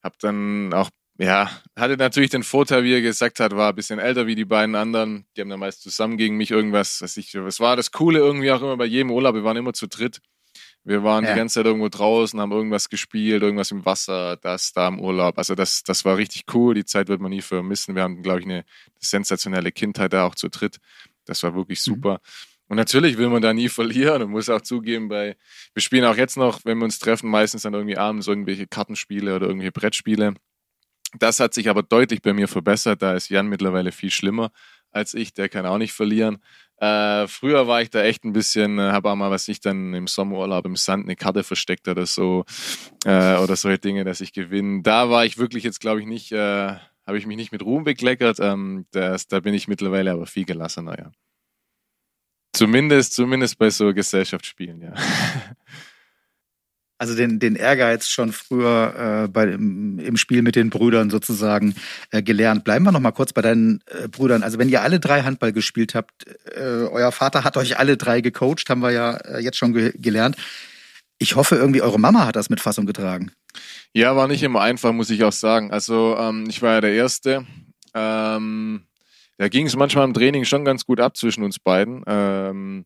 [0.03, 0.89] habe dann auch
[1.21, 4.43] ja, hatte natürlich den Vorteil, wie er gesagt hat, war ein bisschen älter wie die
[4.43, 5.27] beiden anderen.
[5.37, 8.51] Die haben dann meist zusammen gegen mich irgendwas, was ich, was war das Coole irgendwie
[8.51, 9.35] auch immer bei jedem Urlaub.
[9.35, 10.19] Wir waren immer zu dritt.
[10.83, 11.33] Wir waren ja.
[11.33, 15.37] die ganze Zeit irgendwo draußen, haben irgendwas gespielt, irgendwas im Wasser, das, da im Urlaub.
[15.37, 16.73] Also das, das war richtig cool.
[16.73, 17.93] Die Zeit wird man nie vermissen.
[17.93, 18.65] Wir haben, glaube ich, eine
[18.97, 20.77] sensationelle Kindheit da auch zu dritt.
[21.25, 21.93] Das war wirklich mhm.
[21.93, 22.13] super.
[22.13, 22.17] Mhm.
[22.69, 25.37] Und natürlich will man da nie verlieren und muss auch zugeben, bei,
[25.75, 29.35] wir spielen auch jetzt noch, wenn wir uns treffen, meistens dann irgendwie abends irgendwelche Kartenspiele
[29.35, 30.33] oder irgendwelche Brettspiele.
[31.17, 33.01] Das hat sich aber deutlich bei mir verbessert.
[33.01, 34.51] Da ist Jan mittlerweile viel schlimmer
[34.91, 35.33] als ich.
[35.33, 36.39] Der kann auch nicht verlieren.
[36.77, 39.93] Äh, früher war ich da echt ein bisschen, äh, habe auch mal, was ich dann
[39.93, 42.43] im Sommerurlaub im Sand eine Karte versteckt oder so
[43.05, 44.81] äh, oder solche Dinge, dass ich gewinne.
[44.81, 47.83] Da war ich wirklich jetzt, glaube ich, nicht, äh, habe ich mich nicht mit Ruhm
[47.83, 48.39] bekleckert.
[48.39, 51.11] Ähm, das, da bin ich mittlerweile aber viel gelassener, ja.
[52.53, 54.93] Zumindest, zumindest bei so Gesellschaftsspielen, ja.
[57.01, 61.73] also den, den Ehrgeiz schon früher äh, bei, im, im Spiel mit den Brüdern sozusagen
[62.11, 62.63] äh, gelernt.
[62.63, 64.43] Bleiben wir noch mal kurz bei deinen äh, Brüdern.
[64.43, 68.21] Also wenn ihr alle drei Handball gespielt habt, äh, euer Vater hat euch alle drei
[68.21, 70.35] gecoacht, haben wir ja äh, jetzt schon ge gelernt.
[71.17, 73.31] Ich hoffe, irgendwie eure Mama hat das mit Fassung getragen.
[73.93, 75.71] Ja, war nicht immer einfach, muss ich auch sagen.
[75.71, 77.47] Also ähm, ich war ja der Erste.
[77.95, 78.83] Ähm,
[79.39, 82.03] da ging es manchmal im Training schon ganz gut ab zwischen uns beiden.
[82.05, 82.85] Ähm,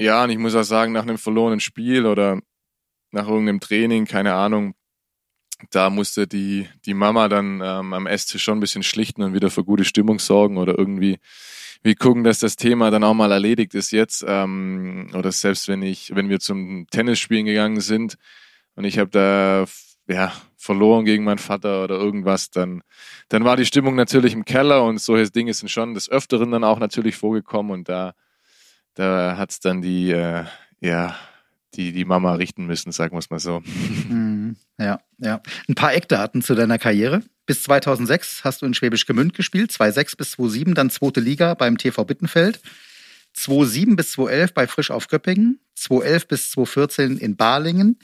[0.00, 2.40] ja, und ich muss auch sagen, nach einem verlorenen Spiel oder
[3.10, 4.74] nach irgendeinem Training, keine Ahnung,
[5.70, 9.50] da musste die, die Mama dann ähm, am Esstisch schon ein bisschen schlichten und wieder
[9.50, 11.18] für gute Stimmung sorgen oder irgendwie
[11.82, 14.24] wie gucken, dass das Thema dann auch mal erledigt ist jetzt.
[14.26, 18.16] Ähm, oder selbst wenn ich, wenn wir zum Tennisspielen gegangen sind
[18.74, 19.64] und ich habe da
[20.08, 22.82] ja verloren gegen meinen Vater oder irgendwas, dann,
[23.28, 26.64] dann war die Stimmung natürlich im Keller und solche Dinge sind schon des Öfteren dann
[26.64, 28.14] auch natürlich vorgekommen und da,
[28.94, 30.44] da hat's dann die, äh,
[30.80, 31.16] ja,
[31.74, 33.62] die, die Mama richten müssen, sagen wir es mal so.
[34.08, 34.56] Mhm.
[34.78, 35.42] Ja, ja.
[35.68, 37.22] Ein paar Eckdaten zu deiner Karriere.
[37.46, 41.78] Bis 2006 hast du in Schwäbisch Gemünd gespielt, 2006 bis 2007 dann zweite Liga beim
[41.78, 42.60] TV Bittenfeld,
[43.32, 47.98] 2007 bis 2011 bei Frisch auf Göppingen, 2011 bis 2014 in Balingen,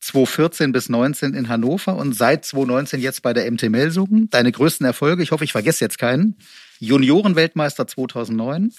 [0.00, 4.28] 2014 bis 19 in Hannover und seit 2019 jetzt bei der MT Melsungen.
[4.30, 6.36] Deine größten Erfolge, ich hoffe, ich vergesse jetzt keinen.
[6.78, 8.72] Juniorenweltmeister 2009.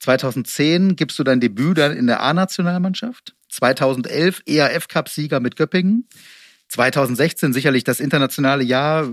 [0.00, 3.34] 2010 gibst du dein Debüt dann in der A-Nationalmannschaft.
[3.52, 6.08] 2011 ERF-Cup-Sieger mit Göppingen.
[6.68, 9.06] 2016 sicherlich das internationale Jahr,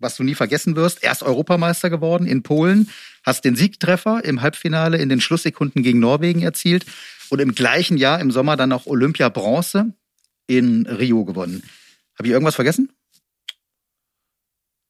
[0.00, 1.04] was du nie vergessen wirst.
[1.04, 2.90] Erst Europameister geworden in Polen,
[3.22, 6.86] hast den Siegtreffer im Halbfinale in den Schlusssekunden gegen Norwegen erzielt
[7.30, 9.92] und im gleichen Jahr im Sommer dann auch Olympia Bronze
[10.48, 11.62] in Rio gewonnen.
[12.18, 12.90] Habe ich irgendwas vergessen?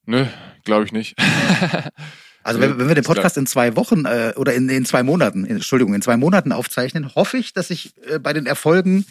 [0.07, 0.25] Nö,
[0.65, 1.15] glaube ich nicht.
[2.43, 5.45] Also wenn, wenn wir den Podcast in zwei Wochen äh, oder in, in zwei Monaten,
[5.45, 9.05] Entschuldigung, in zwei Monaten aufzeichnen, hoffe ich, dass ich äh, bei den Erfolgen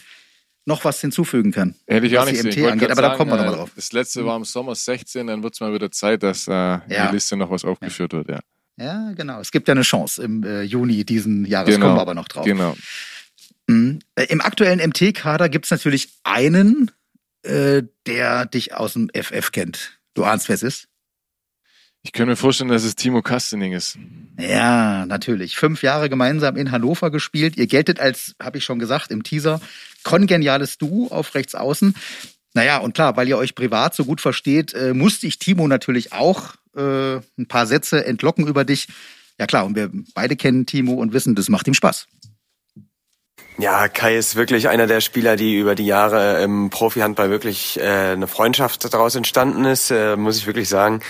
[0.66, 1.76] noch was hinzufügen kann.
[1.88, 2.70] Hätte ich auch nicht sehen.
[2.70, 3.72] Angeht, aber sagen, da kommen wir nochmal äh, drauf.
[3.76, 7.08] Das letzte war im Sommer 16, dann wird es mal wieder Zeit, dass äh, ja.
[7.08, 8.40] die Liste noch was aufgeführt wird, ja.
[8.80, 9.40] Ja, genau.
[9.40, 11.88] Es gibt ja eine Chance im äh, Juni diesen Jahres, genau.
[11.88, 12.46] kommen wir aber noch drauf.
[12.46, 12.76] Genau.
[13.68, 14.00] Mhm.
[14.16, 16.92] Äh, Im aktuellen MT-Kader gibt es natürlich einen,
[17.44, 20.00] äh, der dich aus dem FF kennt.
[20.14, 20.88] Du ahnst, wer es ist?
[22.08, 24.00] Ich könnte mir vorstellen, dass es Timo Kastening ist.
[24.40, 25.58] Ja, natürlich.
[25.58, 27.58] Fünf Jahre gemeinsam in Hannover gespielt.
[27.58, 29.60] Ihr geltet als, habe ich schon gesagt, im Teaser,
[30.04, 31.96] kongeniales Duo auf rechts außen.
[32.54, 36.14] Naja, und klar, weil ihr euch privat so gut versteht, äh, musste ich Timo natürlich
[36.14, 38.88] auch äh, ein paar Sätze entlocken über dich.
[39.38, 42.08] Ja klar, und wir beide kennen Timo und wissen, das macht ihm Spaß.
[43.58, 48.14] Ja, Kai ist wirklich einer der Spieler, die über die Jahre im Profihandball wirklich äh,
[48.14, 51.02] eine Freundschaft daraus entstanden ist, äh, muss ich wirklich sagen.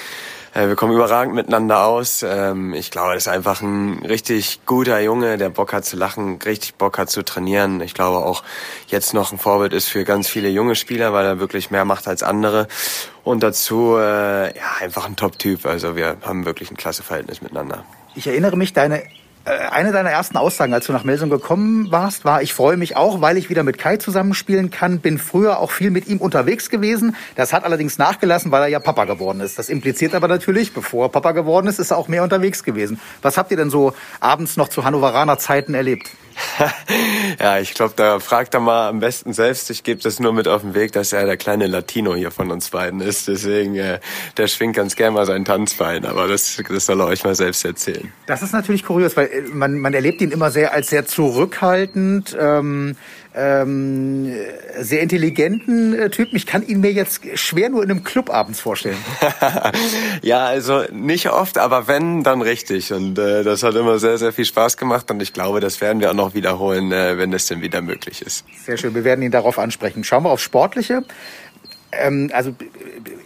[0.54, 2.24] Äh, wir kommen überragend miteinander aus.
[2.24, 6.40] Ähm, ich glaube, er ist einfach ein richtig guter Junge, der Bock hat zu lachen,
[6.44, 7.82] richtig Bock hat zu trainieren.
[7.82, 8.44] Ich glaube auch
[8.88, 12.08] jetzt noch ein Vorbild ist für ganz viele junge Spieler, weil er wirklich mehr macht
[12.08, 12.68] als andere.
[13.24, 15.66] Und dazu äh, ja einfach ein Top-Typ.
[15.66, 17.84] Also wir haben wirklich ein klasse Verhältnis miteinander.
[18.16, 19.04] Ich erinnere mich, deine
[19.48, 23.22] eine deiner ersten Aussagen, als du nach Melsung gekommen warst, war, ich freue mich auch,
[23.22, 25.00] weil ich wieder mit Kai zusammenspielen kann.
[25.00, 27.16] Bin früher auch viel mit ihm unterwegs gewesen.
[27.36, 29.58] Das hat allerdings nachgelassen, weil er ja Papa geworden ist.
[29.58, 33.00] Das impliziert aber natürlich, bevor Papa geworden ist, ist er auch mehr unterwegs gewesen.
[33.22, 36.10] Was habt ihr denn so abends noch zu Hannoveraner Zeiten erlebt?
[37.40, 39.70] ja, ich glaube, da fragt er mal am besten selbst.
[39.70, 42.52] Ich gebe das nur mit auf den Weg, dass er der kleine Latino hier von
[42.52, 43.28] uns beiden ist.
[43.28, 44.00] Deswegen, äh,
[44.38, 46.06] der schwingt ganz gern mal sein Tanzbein.
[46.06, 48.12] Aber das, das soll er euch mal selbst erzählen.
[48.26, 52.36] Das ist natürlich kurios, weil äh, man, man erlebt ihn immer sehr als sehr zurückhaltend.
[52.40, 52.96] Ähm,
[53.38, 54.34] ähm,
[54.80, 56.36] sehr intelligenten äh, Typen.
[56.36, 58.98] Ich kann ihn mir jetzt schwer nur in einem Club abends vorstellen.
[60.24, 62.92] ja, also nicht oft, aber wenn, dann richtig.
[62.92, 65.12] Und äh, das hat immer sehr, sehr viel Spaß gemacht.
[65.12, 68.24] Und ich glaube, das werden wir auch noch wiederholen, äh, wenn das denn wieder möglich
[68.24, 68.44] ist.
[68.66, 68.96] Sehr schön.
[68.96, 70.04] Wir werden ihn darauf ansprechen.
[70.04, 71.04] Schauen wir auf Sportliche.
[71.92, 72.56] Ähm, also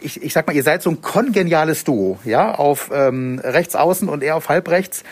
[0.01, 4.09] ich, ich sag mal, ihr seid so ein kongeniales Duo, ja, auf ähm, rechts außen
[4.09, 5.03] und er auf halbrechts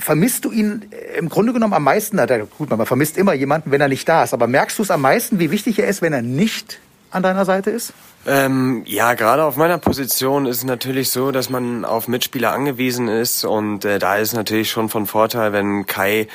[0.00, 2.16] vermisst du ihn äh, im Grunde genommen am meisten?
[2.16, 4.34] Na, gut, man vermisst immer jemanden, wenn er nicht da ist.
[4.34, 7.44] Aber merkst du es am meisten, wie wichtig er ist, wenn er nicht an deiner
[7.44, 7.92] Seite ist?
[8.26, 13.08] Ähm, ja, gerade auf meiner Position ist es natürlich so, dass man auf Mitspieler angewiesen
[13.08, 16.28] ist und äh, da ist es natürlich schon von Vorteil, wenn Kai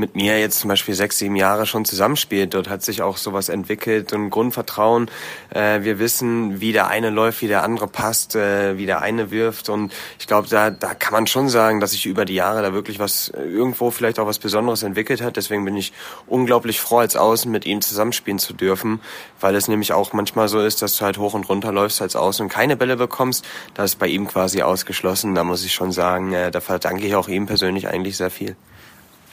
[0.00, 2.54] mit mir jetzt zum Beispiel sechs, sieben Jahre schon zusammenspielt.
[2.54, 5.10] Dort hat sich auch sowas entwickelt und Grundvertrauen.
[5.50, 9.30] Äh, wir wissen, wie der eine läuft, wie der andere passt, äh, wie der eine
[9.30, 9.68] wirft.
[9.68, 12.72] Und ich glaube, da, da kann man schon sagen, dass sich über die Jahre da
[12.72, 15.36] wirklich was irgendwo vielleicht auch was Besonderes entwickelt hat.
[15.36, 15.92] Deswegen bin ich
[16.26, 19.00] unglaublich froh, als Außen mit ihm zusammenspielen zu dürfen,
[19.40, 22.16] weil es nämlich auch manchmal so ist, dass du halt hoch und runter läufst als
[22.16, 23.44] Außen und keine Bälle bekommst.
[23.74, 25.34] Das ist bei ihm quasi ausgeschlossen.
[25.34, 28.56] Da muss ich schon sagen, äh, da verdanke ich auch ihm persönlich eigentlich sehr viel.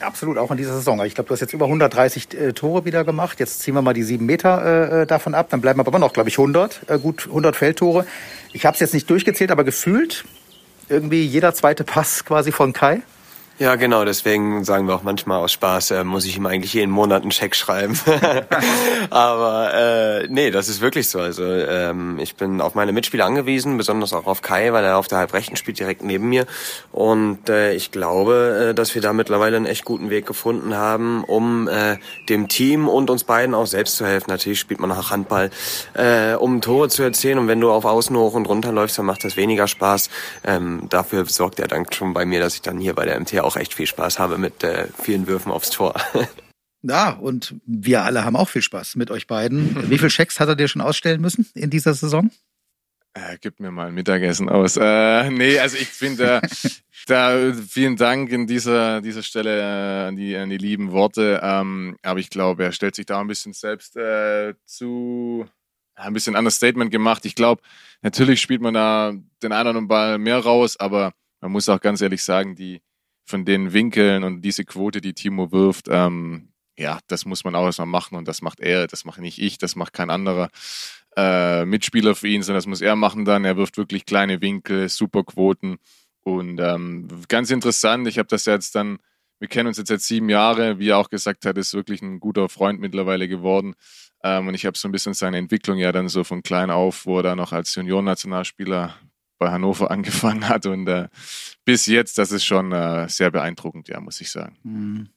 [0.00, 1.04] Absolut, auch in dieser Saison.
[1.04, 3.40] Ich glaube, du hast jetzt über 130 äh, Tore wieder gemacht.
[3.40, 5.48] Jetzt ziehen wir mal die sieben Meter äh, äh davon ab.
[5.50, 8.06] Dann bleiben aber noch, glaube ich, 100, äh, gut 100 Feldtore.
[8.52, 10.24] Ich habe es jetzt nicht durchgezählt, aber gefühlt
[10.88, 13.02] irgendwie jeder zweite Pass quasi von Kai.
[13.60, 16.92] Ja, genau, deswegen sagen wir auch manchmal aus Spaß, äh, muss ich ihm eigentlich jeden
[16.92, 17.98] Monat einen Scheck schreiben.
[19.10, 21.18] Aber äh, nee, das ist wirklich so.
[21.18, 25.08] Also ähm, ich bin auf meine Mitspieler angewiesen, besonders auch auf Kai, weil er auf
[25.08, 26.46] der Halbrechten spielt, direkt neben mir.
[26.92, 31.24] Und äh, ich glaube, äh, dass wir da mittlerweile einen echt guten Weg gefunden haben,
[31.24, 31.96] um äh,
[32.28, 34.30] dem Team und uns beiden auch selbst zu helfen.
[34.30, 35.50] Natürlich spielt man auch Handball,
[35.94, 37.38] äh, um Tore zu erzielen.
[37.38, 40.10] Und wenn du auf Außen hoch und runter läufst, dann macht das weniger Spaß.
[40.44, 43.47] Ähm, dafür sorgt er dann schon bei mir, dass ich dann hier bei der MT
[43.48, 45.94] auch echt viel Spaß habe mit äh, vielen Würfen aufs Tor.
[46.82, 49.90] Ja, und wir alle haben auch viel Spaß mit euch beiden.
[49.90, 52.30] Wie viel Schecks hat er dir schon ausstellen müssen in dieser Saison?
[53.14, 54.76] Äh, gib mir mal ein Mittagessen aus.
[54.76, 56.40] Äh, nee, also ich finde,
[57.06, 61.40] da vielen Dank in dieser, dieser Stelle äh, an, die, an die lieben Worte.
[61.42, 65.46] Ähm, aber ich glaube, er stellt sich da ein bisschen selbst äh, zu,
[65.96, 67.24] ein bisschen anders Statement gemacht.
[67.24, 67.60] Ich glaube,
[68.02, 71.80] natürlich spielt man da den einen oder anderen Ball mehr raus, aber man muss auch
[71.80, 72.82] ganz ehrlich sagen, die,
[73.28, 77.66] von den Winkeln und diese Quote, die Timo wirft, ähm, ja, das muss man auch
[77.66, 80.48] erstmal machen und das macht er, das mache nicht ich, das macht kein anderer
[81.16, 83.44] äh, Mitspieler für ihn, sondern das muss er machen dann.
[83.44, 85.78] Er wirft wirklich kleine Winkel, super Quoten
[86.22, 88.06] und ähm, ganz interessant.
[88.06, 88.98] Ich habe das jetzt dann,
[89.40, 92.20] wir kennen uns jetzt seit sieben Jahre, wie er auch gesagt hat, ist wirklich ein
[92.20, 93.74] guter Freund mittlerweile geworden.
[94.22, 97.06] Ähm, und ich habe so ein bisschen seine Entwicklung ja dann so von klein auf,
[97.06, 98.94] wo er da noch als Juniorennationalspieler
[99.38, 101.08] bei Hannover angefangen hat und äh,
[101.64, 104.56] bis jetzt, das ist schon äh, sehr beeindruckend, ja, muss ich sagen.
[104.62, 105.08] Mhm.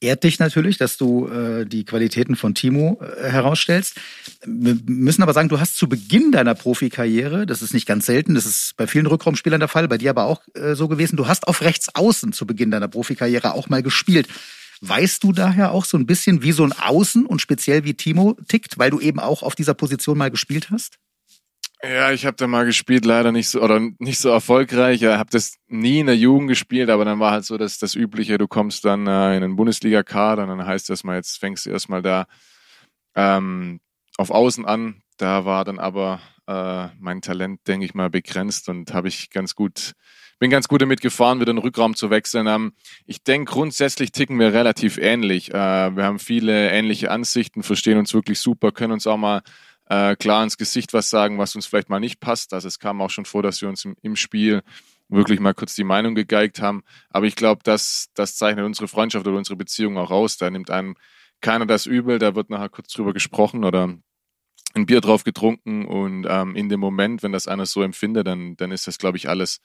[0.00, 4.00] Ehrt dich natürlich, dass du äh, die Qualitäten von Timo äh, herausstellst.
[4.46, 8.34] Wir müssen aber sagen, du hast zu Beginn deiner Profikarriere, das ist nicht ganz selten,
[8.34, 11.28] das ist bei vielen Rückraumspielern der Fall, bei dir aber auch äh, so gewesen, du
[11.28, 14.28] hast auf rechts außen zu Beginn deiner Profikarriere auch mal gespielt.
[14.80, 18.38] Weißt du daher auch so ein bisschen, wie so ein Außen und speziell wie Timo
[18.48, 20.98] tickt, weil du eben auch auf dieser Position mal gespielt hast?
[21.82, 25.00] Ja, ich habe da mal gespielt, leider nicht so oder nicht so erfolgreich.
[25.00, 27.94] Ich habe das nie in der Jugend gespielt, aber dann war halt so dass das
[27.94, 31.64] Übliche, du kommst dann äh, in den Bundesliga-Kader und dann heißt das mal, jetzt fängst
[31.64, 32.26] du erstmal da
[33.14, 33.80] ähm,
[34.18, 35.02] auf Außen an.
[35.16, 39.54] Da war dann aber äh, mein Talent, denke ich mal, begrenzt und habe ich ganz
[39.54, 39.92] gut,
[40.38, 42.46] bin ganz gut damit gefahren, wieder den Rückraum zu wechseln.
[42.46, 42.74] Ähm,
[43.06, 45.50] ich denke, grundsätzlich ticken wir relativ ähnlich.
[45.54, 49.40] Äh, wir haben viele ähnliche Ansichten, verstehen uns wirklich super, können uns auch mal
[49.90, 52.54] äh, klar ins Gesicht was sagen, was uns vielleicht mal nicht passt.
[52.54, 54.62] Also es kam auch schon vor, dass wir uns im, im Spiel
[55.08, 56.84] wirklich mal kurz die Meinung gegeigt haben.
[57.10, 60.36] Aber ich glaube, das, das zeichnet unsere Freundschaft oder unsere Beziehung auch aus.
[60.36, 60.94] Da nimmt einem
[61.40, 63.96] keiner das übel, da wird nachher kurz drüber gesprochen oder
[64.74, 68.56] ein Bier drauf getrunken und ähm, in dem Moment, wenn das einer so empfindet, dann,
[68.56, 69.60] dann ist das, glaube ich, alles,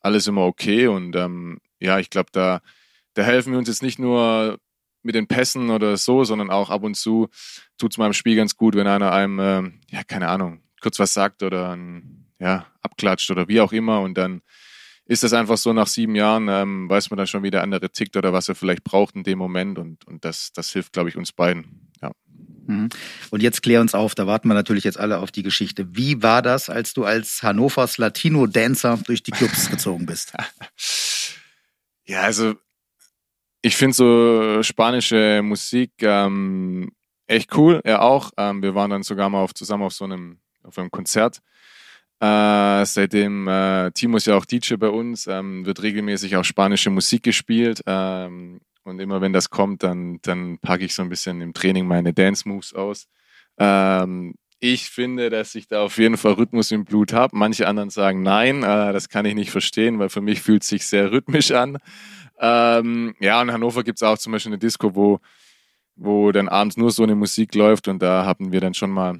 [0.00, 0.86] alles immer okay.
[0.86, 2.62] Und ähm, ja, ich glaube, da,
[3.12, 4.58] da helfen wir uns jetzt nicht nur
[5.06, 7.28] mit den Pässen oder so, sondern auch ab und zu
[7.78, 11.14] tut es meinem Spiel ganz gut, wenn einer einem, äh, ja, keine Ahnung, kurz was
[11.14, 14.42] sagt oder ein, ja, abklatscht oder wie auch immer und dann
[15.08, 17.90] ist das einfach so, nach sieben Jahren ähm, weiß man dann schon, wie der andere
[17.90, 21.08] tickt oder was er vielleicht braucht in dem Moment und, und das, das hilft, glaube
[21.08, 21.90] ich, uns beiden.
[22.02, 22.10] Ja.
[22.66, 22.88] Mhm.
[23.30, 25.94] Und jetzt klär uns auf, da warten wir natürlich jetzt alle auf die Geschichte.
[25.94, 30.32] Wie war das, als du als Hannovers Latino-Dancer durch die Clubs gezogen bist?
[32.08, 32.54] Ja, also
[33.66, 36.92] ich finde so spanische Musik ähm,
[37.26, 38.30] echt cool, er auch.
[38.36, 41.40] Ähm, wir waren dann sogar mal auf, zusammen auf so einem, auf einem Konzert.
[42.20, 46.90] Äh, seitdem äh, Timo ist ja auch DJ bei uns, ähm, wird regelmäßig auch spanische
[46.90, 47.82] Musik gespielt.
[47.86, 51.88] Ähm, und immer wenn das kommt, dann, dann packe ich so ein bisschen im Training
[51.88, 53.08] meine Dance Moves aus.
[53.58, 57.36] Ähm, ich finde, dass ich da auf jeden Fall Rhythmus im Blut habe.
[57.36, 60.68] Manche anderen sagen nein, äh, das kann ich nicht verstehen, weil für mich fühlt es
[60.68, 61.78] sich sehr rhythmisch an.
[62.38, 65.20] Ähm, ja, in Hannover gibt es auch zum Beispiel eine Disco, wo,
[65.94, 69.18] wo dann abends nur so eine Musik läuft und da hatten wir dann schon mal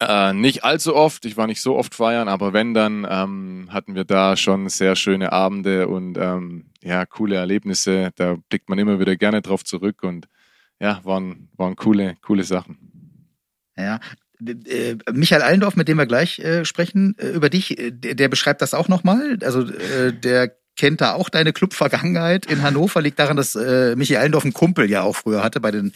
[0.00, 3.94] äh, nicht allzu oft, ich war nicht so oft feiern, aber wenn, dann ähm, hatten
[3.94, 8.10] wir da schon sehr schöne Abende und ähm, ja, coole Erlebnisse.
[8.14, 10.28] Da blickt man immer wieder gerne drauf zurück und
[10.80, 12.78] ja, waren, waren coole, coole Sachen.
[13.76, 13.98] Ja,
[14.40, 18.28] äh, Michael Allendorf, mit dem wir gleich äh, sprechen, äh, über dich, äh, der, der,
[18.28, 19.38] beschreibt das auch nochmal.
[19.42, 23.02] Also äh, der kennt da auch deine Club-Vergangenheit in Hannover.
[23.02, 25.92] Liegt daran, dass äh, Michael Allendorf einen Kumpel ja auch früher hatte bei den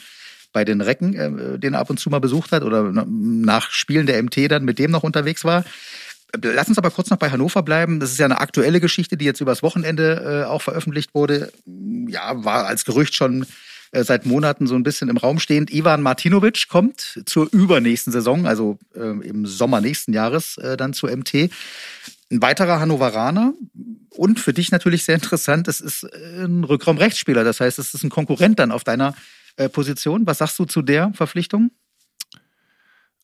[0.53, 4.07] bei den Recken, äh, den er ab und zu mal besucht hat oder nach Spielen
[4.07, 5.65] der MT dann mit dem noch unterwegs war.
[6.43, 8.01] Lass uns aber kurz noch bei Hannover bleiben.
[8.01, 11.53] Das ist ja eine aktuelle Geschichte, die jetzt übers Wochenende äh, auch veröffentlicht wurde.
[12.09, 13.47] Ja, war als Gerücht schon
[13.93, 15.73] äh, seit Monaten so ein bisschen im Raum stehend.
[15.73, 21.15] Ivan Martinovic kommt zur übernächsten Saison, also äh, im Sommer nächsten Jahres äh, dann zur
[21.15, 21.51] MT.
[22.31, 23.53] Ein weiterer Hannoveraner
[24.09, 27.45] und für dich natürlich sehr interessant, es ist äh, ein Rückraum-Rechtsspieler.
[27.45, 29.15] Das heißt, es ist ein Konkurrent dann auf deiner
[29.57, 30.27] äh, Position.
[30.27, 31.71] Was sagst du zu der Verpflichtung?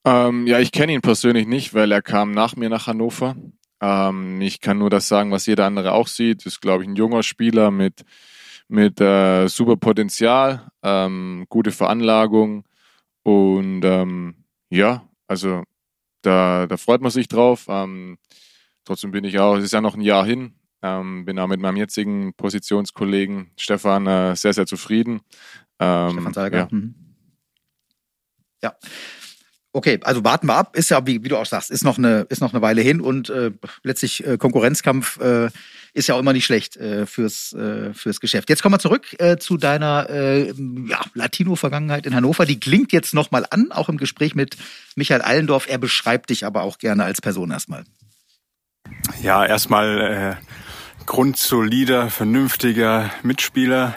[0.04, 3.36] Ähm, ja, ich kenne ihn persönlich nicht, weil er kam nach mir nach Hannover.
[3.80, 6.46] Ähm, ich kann nur das sagen, was jeder andere auch sieht.
[6.46, 8.04] Ist, glaube ich, ein junger Spieler mit,
[8.68, 12.64] mit äh, super Potenzial, ähm, gute Veranlagung
[13.22, 15.64] und ähm, ja, also
[16.22, 17.66] da, da freut man sich drauf.
[17.68, 18.18] Ähm,
[18.84, 21.60] trotzdem bin ich auch, es ist ja noch ein Jahr hin, ähm, bin auch mit
[21.60, 25.20] meinem jetzigen Positionskollegen Stefan äh, sehr, sehr zufrieden.
[25.78, 26.58] Ähm, Stefan Salger.
[26.58, 26.68] Ja.
[26.70, 26.94] Mhm.
[28.62, 28.74] ja.
[29.72, 30.76] Okay, also warten wir ab.
[30.76, 33.00] Ist ja, wie, wie, du auch sagst, ist noch eine, ist noch eine Weile hin
[33.00, 33.50] und äh,
[33.82, 35.50] letztlich äh, Konkurrenzkampf äh,
[35.92, 38.48] ist ja auch immer nicht schlecht äh, fürs, äh, fürs Geschäft.
[38.48, 42.46] Jetzt kommen wir zurück äh, zu deiner ja, Latino-Vergangenheit in Hannover.
[42.46, 44.56] Die klingt jetzt nochmal an, auch im Gespräch mit
[44.96, 45.68] Michael Allendorf.
[45.68, 47.84] Er beschreibt dich aber auch gerne als Person erstmal.
[49.22, 50.38] Ja, erstmal
[51.04, 53.96] grundsolider, vernünftiger Mitspieler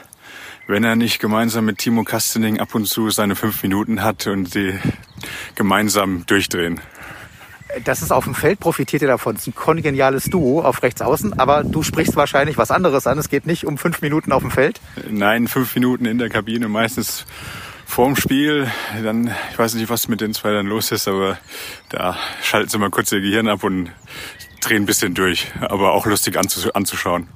[0.72, 4.50] wenn er nicht gemeinsam mit Timo Kastening ab und zu seine fünf Minuten hat und
[4.50, 4.80] sie
[5.56, 6.80] gemeinsam durchdrehen.
[7.84, 9.36] Das ist auf dem Feld, profitiert ihr davon.
[9.36, 13.18] Es ist ein kongeniales Duo auf rechts außen, aber du sprichst wahrscheinlich was anderes an.
[13.18, 14.80] Es geht nicht um fünf Minuten auf dem Feld.
[15.10, 17.26] Nein, fünf Minuten in der Kabine, meistens
[17.86, 18.72] vorm Spiel.
[19.04, 21.38] Dann, ich weiß nicht, was mit den zwei dann los ist, aber
[21.90, 23.92] da schalten sie mal kurz ihr Gehirn ab und
[24.62, 25.52] drehen ein bisschen durch.
[25.60, 27.28] Aber auch lustig anzuschauen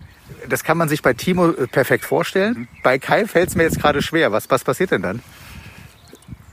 [0.47, 2.67] das kann man sich bei Timo äh, perfekt vorstellen.
[2.83, 4.31] Bei Kai fällt es mir jetzt gerade schwer.
[4.31, 5.21] Was, was passiert denn dann?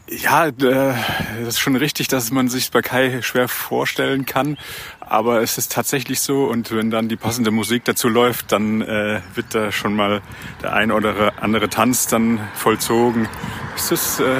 [0.09, 4.59] Ja, äh, das ist schon richtig, dass man sich bei Kai schwer vorstellen kann.
[5.01, 9.21] Aber es ist tatsächlich so und wenn dann die passende Musik dazu läuft, dann äh,
[9.35, 10.21] wird da schon mal
[10.63, 13.29] der ein oder andere Tanz dann vollzogen.
[13.75, 14.37] Es ist, äh,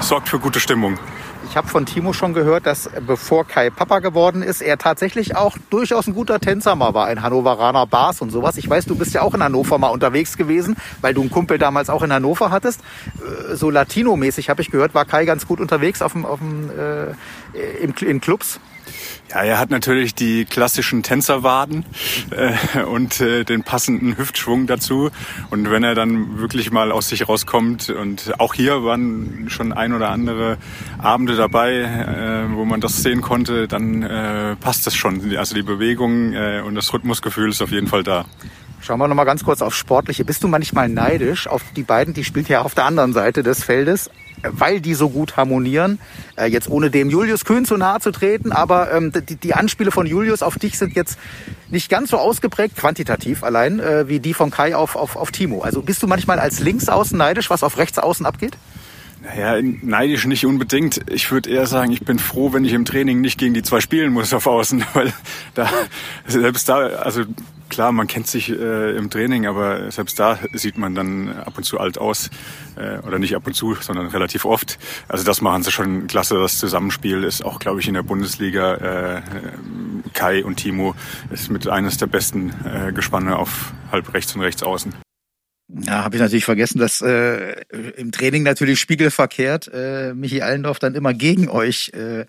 [0.00, 0.98] sorgt für gute Stimmung.
[1.46, 5.56] Ich habe von Timo schon gehört, dass bevor Kai Papa geworden ist, er tatsächlich auch
[5.70, 8.56] durchaus ein guter Tänzer mal war in Hannoveraner Bars und sowas.
[8.56, 11.58] Ich weiß, du bist ja auch in Hannover mal unterwegs gewesen, weil du einen Kumpel
[11.58, 12.80] damals auch in Hannover hattest.
[13.50, 16.70] Äh, so Latino-mäßig habe ich gehört, war Kai ganz gut unterwegs auf dem, auf dem,
[16.70, 17.12] äh,
[17.82, 18.60] im, in Clubs.
[19.30, 21.84] Ja, er hat natürlich die klassischen Tänzerwaden
[22.30, 25.10] äh, und äh, den passenden Hüftschwung dazu.
[25.50, 29.92] Und wenn er dann wirklich mal aus sich rauskommt und auch hier waren schon ein
[29.92, 30.56] oder andere
[30.98, 35.36] Abende dabei, äh, wo man das sehen konnte, dann äh, passt das schon.
[35.36, 38.24] Also die Bewegung äh, und das Rhythmusgefühl ist auf jeden Fall da.
[38.80, 40.24] Schauen wir noch mal ganz kurz auf Sportliche.
[40.24, 42.14] Bist du manchmal neidisch auf die beiden?
[42.14, 44.08] Die spielt ja auf der anderen Seite des Feldes
[44.42, 45.98] weil die so gut harmonieren.
[46.36, 49.90] Äh, jetzt ohne dem Julius Kühn zu nahe zu treten, aber ähm, die, die Anspiele
[49.90, 51.18] von Julius auf dich sind jetzt
[51.70, 55.62] nicht ganz so ausgeprägt, quantitativ allein, äh, wie die von Kai auf, auf, auf Timo.
[55.62, 58.56] Also bist du manchmal als Linksaußen neidisch, was auf Rechtsaußen abgeht?
[59.22, 61.00] Naja, neidisch nicht unbedingt.
[61.10, 63.80] Ich würde eher sagen, ich bin froh, wenn ich im Training nicht gegen die zwei
[63.80, 65.12] spielen muss auf Außen, weil
[65.54, 65.68] da
[66.26, 67.24] selbst da, also
[67.68, 71.64] klar, man kennt sich äh, im Training, aber selbst da sieht man dann ab und
[71.64, 72.30] zu alt aus.
[72.76, 74.78] Äh, oder nicht ab und zu, sondern relativ oft.
[75.08, 76.38] Also das machen sie schon klasse.
[76.38, 78.74] Das Zusammenspiel ist auch, glaube ich, in der Bundesliga.
[78.74, 79.22] Äh,
[80.14, 80.94] Kai und Timo
[81.30, 84.94] ist mit eines der besten äh, Gespanne auf halb rechts und rechts außen.
[85.70, 87.60] Ja, habe ich natürlich vergessen, dass äh,
[87.96, 92.24] im Training natürlich spiegelverkehrt äh, Michi Allendorf dann immer gegen euch äh,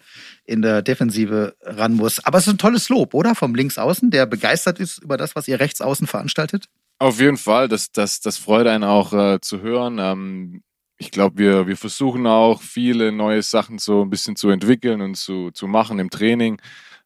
[0.50, 2.26] in der Defensive ran muss.
[2.26, 3.36] Aber es ist ein tolles Lob, oder?
[3.36, 6.66] Vom Linksaußen, der begeistert ist über das, was ihr Rechtsaußen veranstaltet?
[6.98, 10.00] Auf jeden Fall, das, das, das freut einen auch äh, zu hören.
[10.00, 10.64] Ähm,
[10.98, 15.16] ich glaube, wir, wir versuchen auch viele neue Sachen so ein bisschen zu entwickeln und
[15.16, 16.60] zu, zu machen im Training.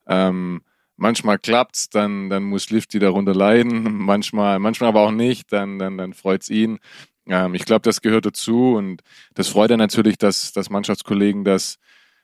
[0.08, 0.62] Ähm,
[0.96, 5.98] manchmal klappt's, dann, dann muss Lifty darunter leiden, manchmal, manchmal aber auch nicht, dann, dann,
[5.98, 6.80] dann freut's ihn.
[7.28, 9.02] Ähm, ich glaube, das gehört dazu und
[9.34, 11.78] das freut er natürlich, dass, dass Mannschaftskollegen das,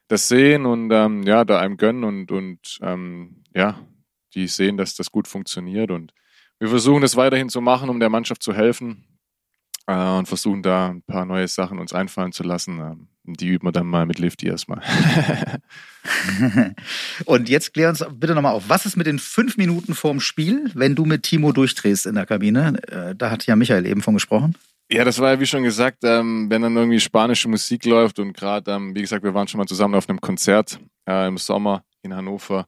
[0.10, 3.80] das sehen und ähm, ja, da einem gönnen und, und ähm, ja,
[4.34, 6.14] die sehen, dass das gut funktioniert und
[6.60, 9.06] wir versuchen das weiterhin zu machen, um der Mannschaft zu helfen
[9.88, 12.80] äh, und versuchen da ein paar neue Sachen uns einfallen zu lassen.
[12.80, 14.82] Ähm, die üben wir dann mal mit Lifty erstmal.
[17.26, 20.72] und jetzt klär uns bitte nochmal auf, was ist mit den fünf Minuten vorm Spiel,
[20.74, 22.82] wenn du mit Timo durchdrehst in der Kabine?
[22.88, 24.56] Äh, da hat ja Michael eben von gesprochen.
[24.92, 28.34] Ja, das war ja wie schon gesagt, ähm, wenn dann irgendwie spanische Musik läuft und
[28.34, 31.84] gerade, ähm, wie gesagt, wir waren schon mal zusammen auf einem Konzert äh, im Sommer
[32.02, 32.66] in Hannover.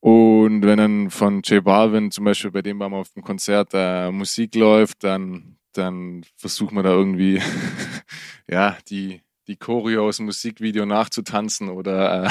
[0.00, 3.70] Und wenn dann von J Balvin zum Beispiel, bei dem waren wir auf dem Konzert,
[3.74, 7.42] äh, Musik läuft, dann, dann versuchen wir da irgendwie,
[8.50, 12.28] ja, die, die Choreo aus dem Musikvideo nachzutanzen oder, äh,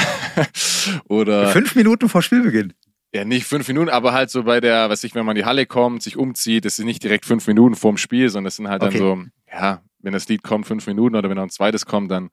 [1.09, 1.49] oder.
[1.49, 2.73] Fünf Minuten vor Spielbeginn.
[3.15, 5.45] Ja, nicht fünf Minuten, aber halt so bei der, was ich, wenn man in die
[5.45, 8.67] Halle kommt, sich umzieht, das ist nicht direkt fünf Minuten vorm Spiel, sondern das sind
[8.67, 8.99] halt okay.
[8.99, 12.11] dann so, ja, wenn das Lied kommt, fünf Minuten oder wenn noch ein zweites kommt,
[12.11, 12.29] dann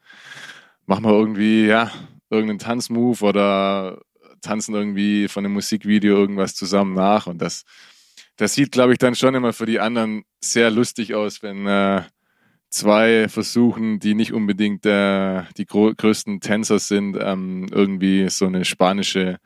[0.86, 1.92] machen wir irgendwie, ja,
[2.30, 4.00] irgendeinen Tanzmove oder
[4.40, 7.62] tanzen irgendwie von einem Musikvideo irgendwas zusammen nach und das,
[8.34, 12.02] das sieht, glaube ich, dann schon immer für die anderen sehr lustig aus, wenn äh,
[12.70, 19.38] zwei versuchen, die nicht unbedingt äh, die größten Tänzer sind, ähm, irgendwie so eine spanische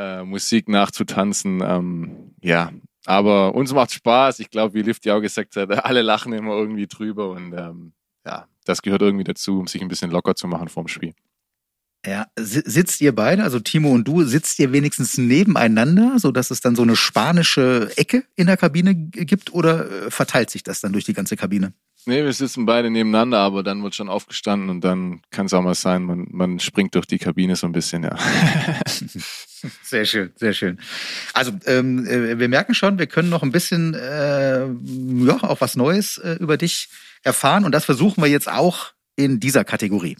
[0.00, 1.62] äh, Musik nachzutanzen.
[1.62, 2.70] Ähm, ja,
[3.06, 4.40] aber uns macht Spaß.
[4.40, 7.92] Ich glaube, wie Lift ja auch gesagt hat, alle lachen immer irgendwie drüber und ähm,
[8.24, 11.14] ja, das gehört irgendwie dazu, um sich ein bisschen locker zu machen vorm Spiel.
[12.06, 16.62] Ja, sitzt ihr beide, also Timo und du, sitzt ihr wenigstens nebeneinander, so dass es
[16.62, 20.94] dann so eine spanische Ecke in der Kabine gibt oder äh, verteilt sich das dann
[20.94, 21.74] durch die ganze Kabine?
[22.06, 25.60] Nee, wir sitzen beide nebeneinander, aber dann wird schon aufgestanden und dann kann es auch
[25.60, 28.16] mal sein, man, man springt durch die Kabine so ein bisschen, ja.
[29.82, 30.78] Sehr schön, sehr schön.
[31.34, 35.76] Also ähm, äh, wir merken schon, wir können noch ein bisschen äh, ja auch was
[35.76, 36.88] Neues äh, über dich
[37.22, 40.16] erfahren und das versuchen wir jetzt auch in dieser Kategorie.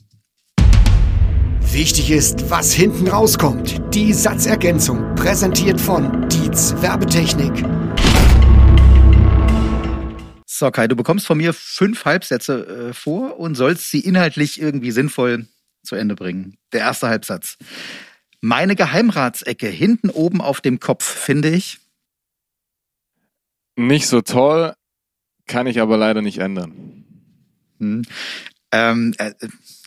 [1.73, 3.81] Wichtig ist, was hinten rauskommt.
[3.95, 7.65] Die Satzergänzung, präsentiert von Dietz Werbetechnik.
[10.47, 14.91] So, Kai, du bekommst von mir fünf Halbsätze äh, vor und sollst sie inhaltlich irgendwie
[14.91, 15.47] sinnvoll
[15.85, 16.59] zu Ende bringen.
[16.73, 17.57] Der erste Halbsatz.
[18.41, 21.79] Meine Geheimratsecke hinten oben auf dem Kopf finde ich.
[23.77, 24.75] Nicht so toll,
[25.47, 27.05] kann ich aber leider nicht ändern.
[27.79, 28.03] Hm.
[28.73, 29.33] Ähm, äh,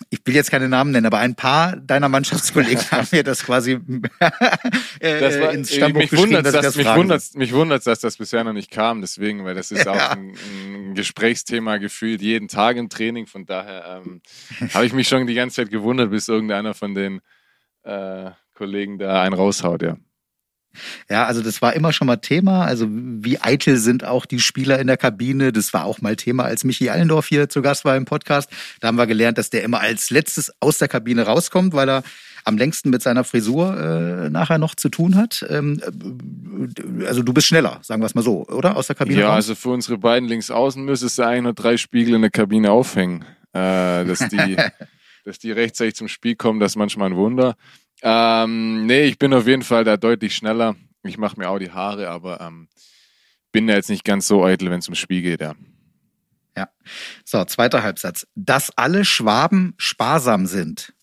[0.09, 3.71] ich will jetzt keine Namen nennen, aber ein paar deiner Mannschaftskollegen haben mir das quasi
[4.99, 8.17] äh, das war, ins Stammbuch mich wundert, dass, dass mich, wundert, mich wundert, dass das
[8.17, 9.93] bisher noch nicht kam, deswegen, weil das ist ja.
[9.93, 13.25] auch ein, ein, Gesprächsthema gefühlt jeden Tag im Training.
[13.25, 14.21] Von daher ähm,
[14.73, 17.21] habe ich mich schon die ganze Zeit gewundert, bis irgendeiner von den
[17.84, 19.97] äh, Kollegen da einen raushaut, ja.
[21.09, 22.65] Ja, also das war immer schon mal Thema.
[22.65, 25.51] Also wie eitel sind auch die Spieler in der Kabine.
[25.51, 28.49] Das war auch mal Thema, als Michi Allendorf hier zu Gast war im Podcast.
[28.80, 32.03] Da haben wir gelernt, dass der immer als letztes aus der Kabine rauskommt, weil er
[32.45, 35.45] am längsten mit seiner Frisur äh, nachher noch zu tun hat.
[35.49, 38.76] Ähm, äh, also du bist schneller, sagen wir es mal so, oder?
[38.76, 39.36] Aus der Kabine Ja, raus?
[39.36, 43.24] also für unsere beiden Linksaußen müsstest du eigentlich nur drei Spiegel in der Kabine aufhängen,
[43.53, 44.57] äh, dass die,
[45.26, 46.59] dass die rechtzeitig zum Spiel kommen.
[46.59, 47.55] Das ist manchmal ein Wunder.
[48.06, 50.76] Ähm, nee, ich bin auf jeden Fall da deutlich schneller.
[51.04, 52.68] Ich mache mir auch die Haare, aber ähm,
[53.54, 55.56] bin da jetzt nicht ganz so eitel, wenn es ums Spiel geht, ja.
[56.56, 56.70] Ja.
[57.24, 58.28] So, zweiter Halbsatz.
[58.36, 60.93] Dass alle Schwaben sparsam sind.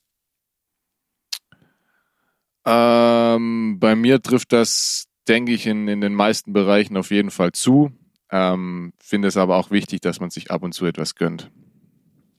[2.66, 7.52] Ähm, bei mir trifft das, denke ich, in, in den meisten Bereichen auf jeden Fall
[7.52, 7.92] zu.
[8.30, 11.50] Ähm, Finde es aber auch wichtig, dass man sich ab und zu etwas gönnt.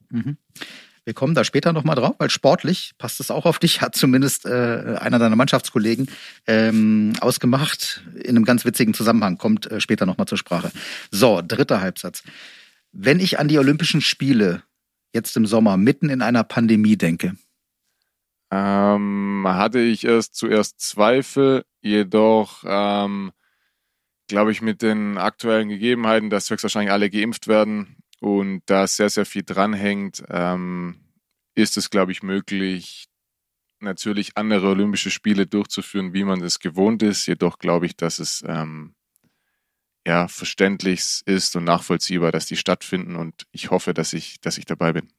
[0.10, 0.38] Mhm.
[1.04, 4.46] Wir kommen da später nochmal drauf, weil sportlich passt es auch auf dich, hat zumindest
[4.46, 6.08] äh, einer deiner Mannschaftskollegen
[6.46, 10.72] ähm, ausgemacht, in einem ganz witzigen Zusammenhang, kommt äh, später nochmal zur Sprache.
[11.10, 12.24] So, dritter Halbsatz.
[12.92, 14.62] Wenn ich an die Olympischen Spiele
[15.14, 17.36] jetzt im Sommer mitten in einer Pandemie denke.
[18.52, 23.32] Ähm, hatte ich erst zuerst Zweifel, jedoch ähm,
[24.28, 29.26] glaube ich mit den aktuellen Gegebenheiten, dass höchstwahrscheinlich alle geimpft werden, und da sehr, sehr
[29.26, 30.96] viel dranhängt, ähm,
[31.56, 33.06] ist es, glaube ich, möglich,
[33.80, 37.26] natürlich andere Olympische Spiele durchzuführen, wie man es gewohnt ist.
[37.26, 38.94] Jedoch glaube ich, dass es ähm,
[40.06, 43.16] ja verständlich ist und nachvollziehbar, dass die stattfinden.
[43.16, 45.12] Und ich hoffe, dass ich, dass ich dabei bin.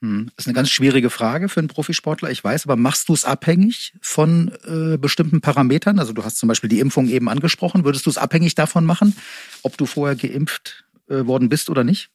[0.00, 3.14] Hm, das ist eine ganz schwierige Frage für einen Profisportler, ich weiß, aber machst du
[3.14, 5.98] es abhängig von äh, bestimmten Parametern?
[5.98, 7.84] Also du hast zum Beispiel die Impfung eben angesprochen.
[7.84, 9.16] Würdest du es abhängig davon machen,
[9.62, 12.10] ob du vorher geimpft äh, worden bist oder nicht?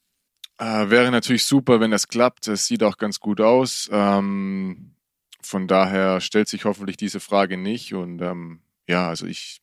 [0.57, 2.47] Äh, wäre natürlich super, wenn das klappt.
[2.47, 3.89] Es sieht auch ganz gut aus.
[3.91, 4.95] Ähm,
[5.41, 7.93] von daher stellt sich hoffentlich diese Frage nicht.
[7.93, 9.61] Und ähm, ja, also ich,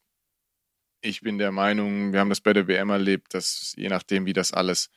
[1.01, 4.33] ich bin der Meinung, wir haben das bei der WM erlebt, dass je nachdem, wie
[4.33, 4.91] das alles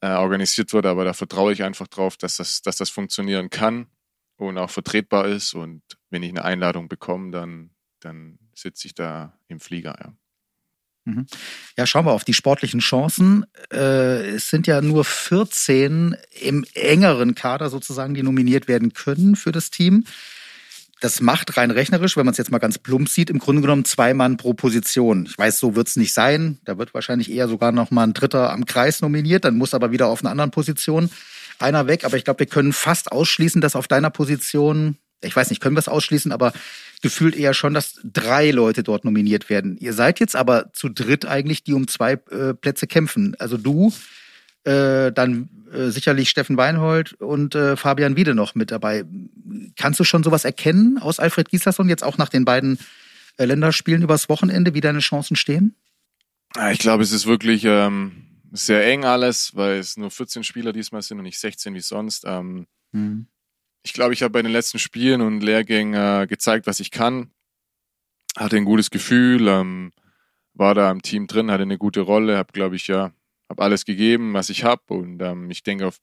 [0.00, 3.86] äh, organisiert wird, aber da vertraue ich einfach drauf, dass das, dass das funktionieren kann
[4.36, 5.54] und auch vertretbar ist.
[5.54, 10.12] Und wenn ich eine Einladung bekomme, dann, dann sitze ich da im Flieger, ja.
[11.04, 11.26] Mhm.
[11.76, 13.44] Ja, schauen wir auf die sportlichen Chancen.
[13.72, 19.52] Äh, es sind ja nur 14 im engeren Kader sozusagen, die nominiert werden können für
[19.52, 20.04] das Team.
[21.00, 23.84] Das macht rein rechnerisch, wenn man es jetzt mal ganz plump sieht, im Grunde genommen
[23.84, 25.26] zwei Mann pro Position.
[25.26, 26.58] Ich weiß, so wird es nicht sein.
[26.64, 29.44] Da wird wahrscheinlich eher sogar noch mal ein Dritter am Kreis nominiert.
[29.44, 31.10] Dann muss aber wieder auf einer anderen Position
[31.58, 32.04] einer weg.
[32.04, 35.74] Aber ich glaube, wir können fast ausschließen, dass auf deiner Position, ich weiß nicht, können
[35.74, 36.52] wir es ausschließen, aber
[37.02, 39.76] gefühlt eher schon, dass drei Leute dort nominiert werden.
[39.78, 43.34] Ihr seid jetzt aber zu dritt eigentlich, die um zwei äh, Plätze kämpfen.
[43.38, 43.92] Also du,
[44.64, 49.04] äh, dann äh, sicherlich Steffen Weinhold und äh, Fabian Wiede noch mit dabei.
[49.76, 52.78] Kannst du schon sowas erkennen aus Alfred Gislason jetzt auch nach den beiden
[53.36, 55.74] äh, Länderspielen übers Wochenende, wie deine Chancen stehen?
[56.70, 61.02] Ich glaube, es ist wirklich ähm, sehr eng alles, weil es nur 14 Spieler diesmal
[61.02, 62.24] sind und nicht 16 wie sonst.
[62.26, 63.26] Ähm, hm
[63.82, 67.30] ich glaube, ich habe bei den letzten Spielen und Lehrgängen äh, gezeigt, was ich kann.
[68.36, 69.92] Hatte ein gutes Gefühl, ähm,
[70.54, 73.12] war da im Team drin, hatte eine gute Rolle, habe, glaube ich, ja,
[73.48, 74.82] habe alles gegeben, was ich habe.
[74.88, 75.98] Und ähm, ich denke, auf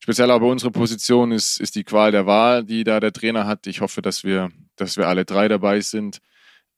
[0.00, 3.66] speziell aber unsere Position ist, ist die Qual der Wahl, die da der Trainer hat.
[3.66, 6.18] Ich hoffe, dass wir, dass wir alle drei dabei sind.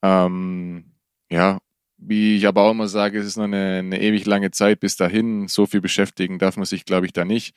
[0.02, 0.94] Ähm,
[1.30, 1.58] ja,
[1.98, 4.96] wie ich aber auch immer sage, es ist noch eine, eine ewig lange Zeit bis
[4.96, 5.48] dahin.
[5.48, 7.54] So viel beschäftigen darf man sich, glaube ich, da nicht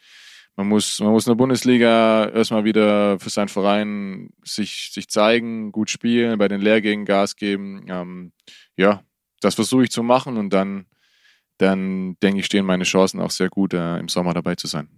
[0.55, 5.71] man muss, man muss in der Bundesliga erstmal wieder für seinen Verein sich, sich zeigen,
[5.71, 7.85] gut spielen, bei den Lehrgängen Gas geben.
[7.87, 8.33] Ähm,
[8.75, 9.01] ja,
[9.39, 10.85] das versuche ich zu machen und dann,
[11.57, 14.89] dann denke ich, stehen meine Chancen auch sehr gut, äh, im Sommer dabei zu sein.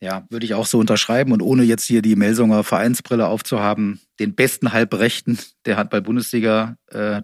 [0.00, 4.34] Ja, würde ich auch so unterschreiben und ohne jetzt hier die Melsunger Vereinsbrille aufzuhaben, den
[4.34, 7.22] besten Halbrechten der Handball-Bundesliga, äh,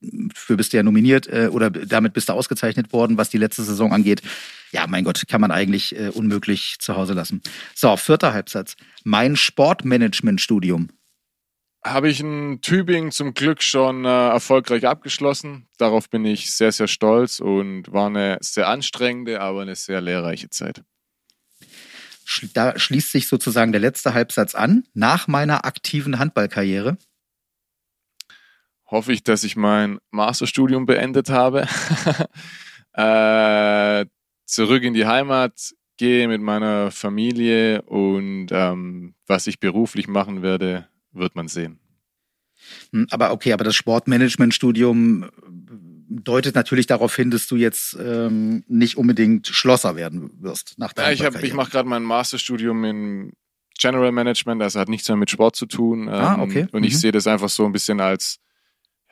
[0.00, 3.62] dafür bist du ja nominiert äh, oder damit bist du ausgezeichnet worden, was die letzte
[3.62, 4.22] Saison angeht
[4.72, 7.42] ja, mein Gott, kann man eigentlich äh, unmöglich zu Hause lassen.
[7.74, 8.76] So, vierter Halbsatz.
[9.04, 10.88] Mein Sportmanagement-Studium.
[11.84, 15.68] Habe ich in Tübingen zum Glück schon äh, erfolgreich abgeschlossen.
[15.78, 20.50] Darauf bin ich sehr, sehr stolz und war eine sehr anstrengende, aber eine sehr lehrreiche
[20.50, 20.82] Zeit.
[22.52, 24.84] Da schließt sich sozusagen der letzte Halbsatz an.
[24.92, 26.98] Nach meiner aktiven Handballkarriere
[28.90, 31.66] hoffe ich, dass ich mein Masterstudium beendet habe.
[32.92, 34.06] äh,
[34.46, 40.88] zurück in die Heimat, gehe mit meiner Familie und ähm, was ich beruflich machen werde,
[41.12, 41.80] wird man sehen.
[42.92, 45.26] Hm, aber okay, aber das Sportmanagementstudium äh,
[46.08, 51.12] deutet natürlich darauf hin, dass du jetzt ähm, nicht unbedingt Schlosser werden wirst nach deiner
[51.12, 53.32] Ja, ich, ich mache gerade mein Masterstudium in
[53.78, 56.08] General Management, also hat nichts mehr mit Sport zu tun.
[56.08, 56.66] ah, ähm, okay.
[56.72, 56.98] Und ich mhm.
[56.98, 58.38] sehe das einfach so ein bisschen als,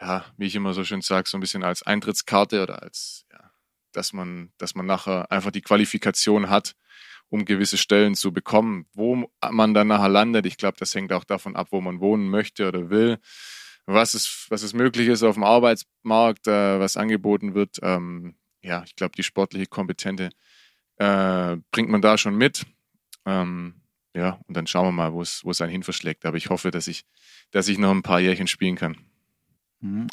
[0.01, 3.51] ja, wie ich immer so schön sage, so ein bisschen als Eintrittskarte oder als, ja,
[3.93, 6.77] dass man, dass man nachher einfach die Qualifikation hat,
[7.29, 8.87] um gewisse Stellen zu bekommen.
[8.93, 12.29] Wo man dann nachher landet, ich glaube, das hängt auch davon ab, wo man wohnen
[12.29, 13.19] möchte oder will.
[13.87, 17.79] Was ist, was ist möglich ist auf dem Arbeitsmarkt, äh, was angeboten wird.
[17.83, 20.31] Ähm, ja, ich glaube, die sportliche Kompetente
[20.97, 22.67] äh, bringt man da schon mit.
[23.25, 23.83] Ähm,
[24.15, 26.27] ja, und dann schauen wir mal, wo es, wo es einen hin verschlägt.
[26.27, 27.05] Aber ich hoffe, dass ich,
[27.51, 28.97] dass ich noch ein paar Jährchen spielen kann.
[29.81, 30.07] Mhm.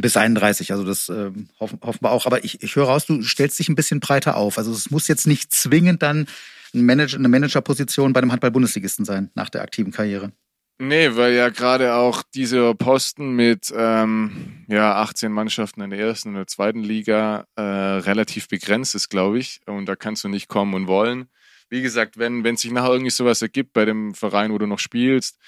[0.00, 2.26] Bis 31, also das äh, hoffen, hoffen wir auch.
[2.26, 4.56] Aber ich, ich höre raus, du stellst dich ein bisschen breiter auf.
[4.56, 6.26] Also es muss jetzt nicht zwingend dann
[6.72, 10.32] ein Manager, eine Managerposition bei einem Handball-Bundesligisten sein nach der aktiven Karriere.
[10.78, 16.30] Nee, weil ja gerade auch dieser Posten mit ähm, ja, 18 Mannschaften in der ersten
[16.30, 19.60] und der zweiten Liga äh, relativ begrenzt ist, glaube ich.
[19.66, 21.28] Und da kannst du nicht kommen und wollen
[21.74, 24.78] wie gesagt, wenn, wenn sich nachher irgendwie sowas ergibt bei dem Verein, wo du noch
[24.78, 25.38] spielst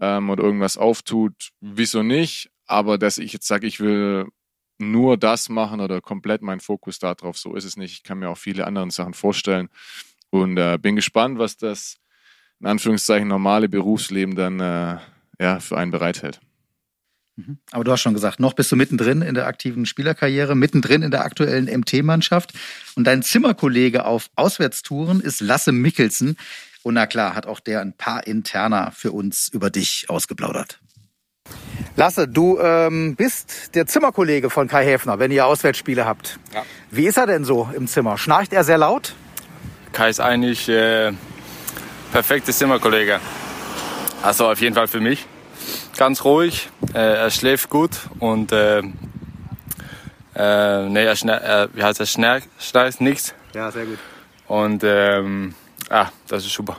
[0.00, 2.50] ähm, oder irgendwas auftut, wieso nicht?
[2.68, 4.26] Aber dass ich jetzt sage, ich will
[4.78, 7.92] nur das machen oder komplett meinen Fokus darauf, so ist es nicht.
[7.92, 9.68] Ich kann mir auch viele andere Sachen vorstellen
[10.30, 11.96] und äh, bin gespannt, was das
[12.60, 14.98] in Anführungszeichen normale Berufsleben dann äh,
[15.40, 16.40] ja, für einen bereithält.
[17.36, 17.58] Mhm.
[17.70, 21.10] Aber du hast schon gesagt, noch bist du mittendrin in der aktiven Spielerkarriere, mittendrin in
[21.10, 22.52] der aktuellen MT-Mannschaft.
[22.96, 26.36] Und dein Zimmerkollege auf Auswärtstouren ist Lasse Mickelsen.
[26.82, 30.80] Und na klar, hat auch der ein paar Interner für uns über dich ausgeplaudert.
[31.98, 36.38] Lasse, du ähm, bist der Zimmerkollege von Kai Häfner, wenn ihr Auswärtsspiele habt.
[36.54, 36.62] Ja.
[36.92, 38.16] Wie ist er denn so im Zimmer?
[38.16, 39.16] Schnarcht er sehr laut?
[39.90, 41.10] Kai ist eigentlich äh,
[42.12, 43.18] perfekter Zimmerkollege.
[44.22, 45.26] Also auf jeden Fall für mich
[45.96, 47.90] ganz ruhig, äh, er schläft gut
[48.20, 48.78] und äh,
[50.36, 53.34] äh, nee, er, schnell, äh, wie heißt er, schnarcht nichts.
[53.54, 53.98] Ja, sehr gut.
[54.46, 55.52] Und ähm,
[55.90, 56.76] ah, das ist super.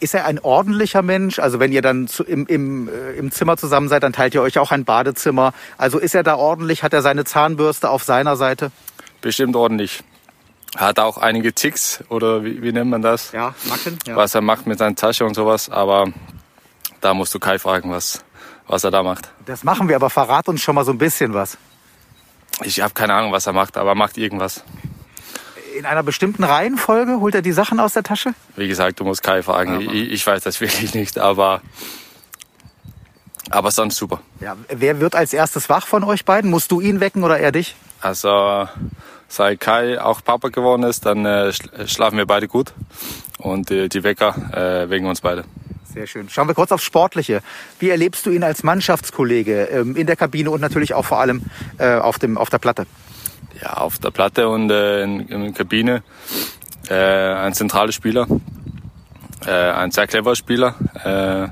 [0.00, 1.38] Ist er ein ordentlicher Mensch?
[1.38, 4.42] Also wenn ihr dann zu, im, im, äh, im Zimmer zusammen seid, dann teilt ihr
[4.42, 5.52] euch auch ein Badezimmer.
[5.76, 6.82] Also ist er da ordentlich?
[6.82, 8.70] Hat er seine Zahnbürste auf seiner Seite?
[9.20, 10.02] Bestimmt ordentlich.
[10.76, 13.32] Er hat auch einige Ticks oder wie, wie nennt man das?
[13.32, 13.98] Ja, Macken.
[14.06, 14.16] Ja.
[14.16, 15.70] Was er macht mit seiner Tasche und sowas.
[15.70, 16.06] Aber
[17.00, 18.24] da musst du Kai fragen, was,
[18.66, 19.30] was er da macht.
[19.46, 21.56] Das machen wir, aber verrat uns schon mal so ein bisschen was.
[22.62, 24.62] Ich habe keine Ahnung, was er macht, aber er macht irgendwas.
[25.78, 28.34] In einer bestimmten Reihenfolge holt er die Sachen aus der Tasche?
[28.56, 29.80] Wie gesagt, du musst Kai fragen.
[29.80, 31.62] Ich, ich, weiß das wirklich nicht, aber,
[33.48, 34.20] aber sonst super.
[34.40, 36.50] Ja, wer wird als erstes wach von euch beiden?
[36.50, 37.76] Musst du ihn wecken oder er dich?
[38.00, 38.66] Also,
[39.28, 41.52] seit Kai auch Papa geworden ist, dann äh,
[41.86, 42.72] schlafen wir beide gut.
[43.38, 45.44] Und äh, die Wecker äh, wegen uns beide.
[45.94, 46.28] Sehr schön.
[46.28, 47.40] Schauen wir kurz aufs Sportliche.
[47.78, 51.42] Wie erlebst du ihn als Mannschaftskollege ähm, in der Kabine und natürlich auch vor allem
[51.78, 52.84] äh, auf, dem, auf der Platte?
[53.62, 56.02] Ja, auf der Platte und äh, in, in der Kabine.
[56.88, 58.26] Äh, ein zentraler Spieler,
[59.46, 60.74] äh, ein sehr cleverer Spieler.
[61.04, 61.48] Äh,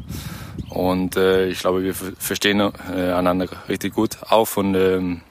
[0.71, 5.23] und äh, ich glaube, wir verstehen äh, einander richtig gut auf und ähm,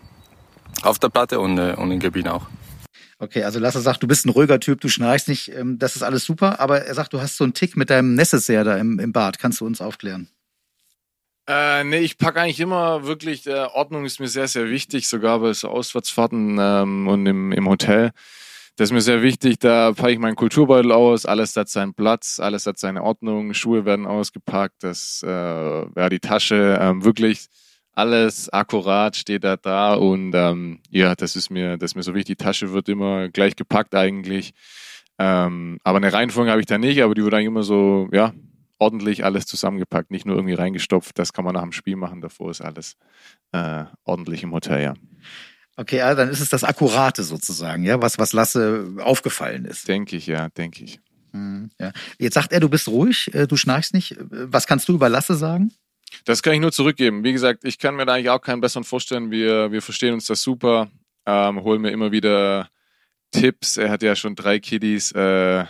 [0.82, 2.48] auf der Platte und, äh, und in Kabine auch.
[3.18, 6.04] Okay, also Lasse sagt, du bist ein ruhiger Typ, du schnarchst nicht, ähm, das ist
[6.04, 9.00] alles super, aber er sagt, du hast so einen Tick mit deinem Necessaire da im,
[9.00, 9.40] im Bad.
[9.40, 10.28] Kannst du uns aufklären?
[11.48, 15.40] Äh, nee, ich packe eigentlich immer wirklich, äh, Ordnung ist mir sehr, sehr wichtig, sogar
[15.40, 18.12] bei so Auswärtsfahrten ähm, und im, im Hotel.
[18.78, 22.40] Das ist mir sehr wichtig, da packe ich meinen Kulturbeutel aus, alles hat seinen Platz,
[22.40, 27.48] alles hat seine Ordnung, Schuhe werden ausgepackt, das, äh, ja, die Tasche, ähm, wirklich
[27.96, 32.14] alles akkurat steht da da und ähm, ja, das ist mir, das ist mir so
[32.14, 32.38] wichtig.
[32.38, 34.54] Die Tasche wird immer gleich gepackt eigentlich.
[35.18, 38.34] Ähm, aber eine Reihenfolge habe ich da nicht, aber die wird eigentlich immer so, ja,
[38.78, 41.18] ordentlich alles zusammengepackt, nicht nur irgendwie reingestopft.
[41.18, 42.22] Das kann man nach dem Spiel machen.
[42.22, 42.96] Davor ist alles
[43.52, 44.94] äh, ordentlich im Hotel, ja.
[45.78, 49.88] Okay, also dann ist es das Akkurate sozusagen, ja, was, was Lasse aufgefallen ist.
[49.88, 51.00] Denke ich, ja, denke ich.
[51.34, 51.92] Mhm, ja.
[52.18, 54.16] Jetzt sagt er, du bist ruhig, äh, du schnarchst nicht.
[54.20, 55.74] Was kannst du über Lasse sagen?
[56.24, 57.24] Das kann ich nur zurückgeben.
[57.24, 59.32] Wie gesagt, ich kann mir da eigentlich auch keinen besseren vorstellen.
[59.32, 60.90] Wir, wir verstehen uns das super,
[61.26, 62.70] ähm, holen mir immer wieder
[63.32, 63.76] Tipps.
[63.76, 65.12] Er hat ja schon drei Kiddies.
[65.12, 65.66] Äh,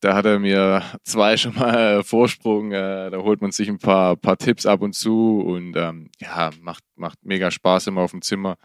[0.00, 2.72] da hat er mir zwei schon mal Vorsprung.
[2.72, 6.50] Äh, da holt man sich ein paar, paar Tipps ab und zu und ähm, ja,
[6.60, 8.56] macht, macht mega Spaß immer auf dem Zimmer.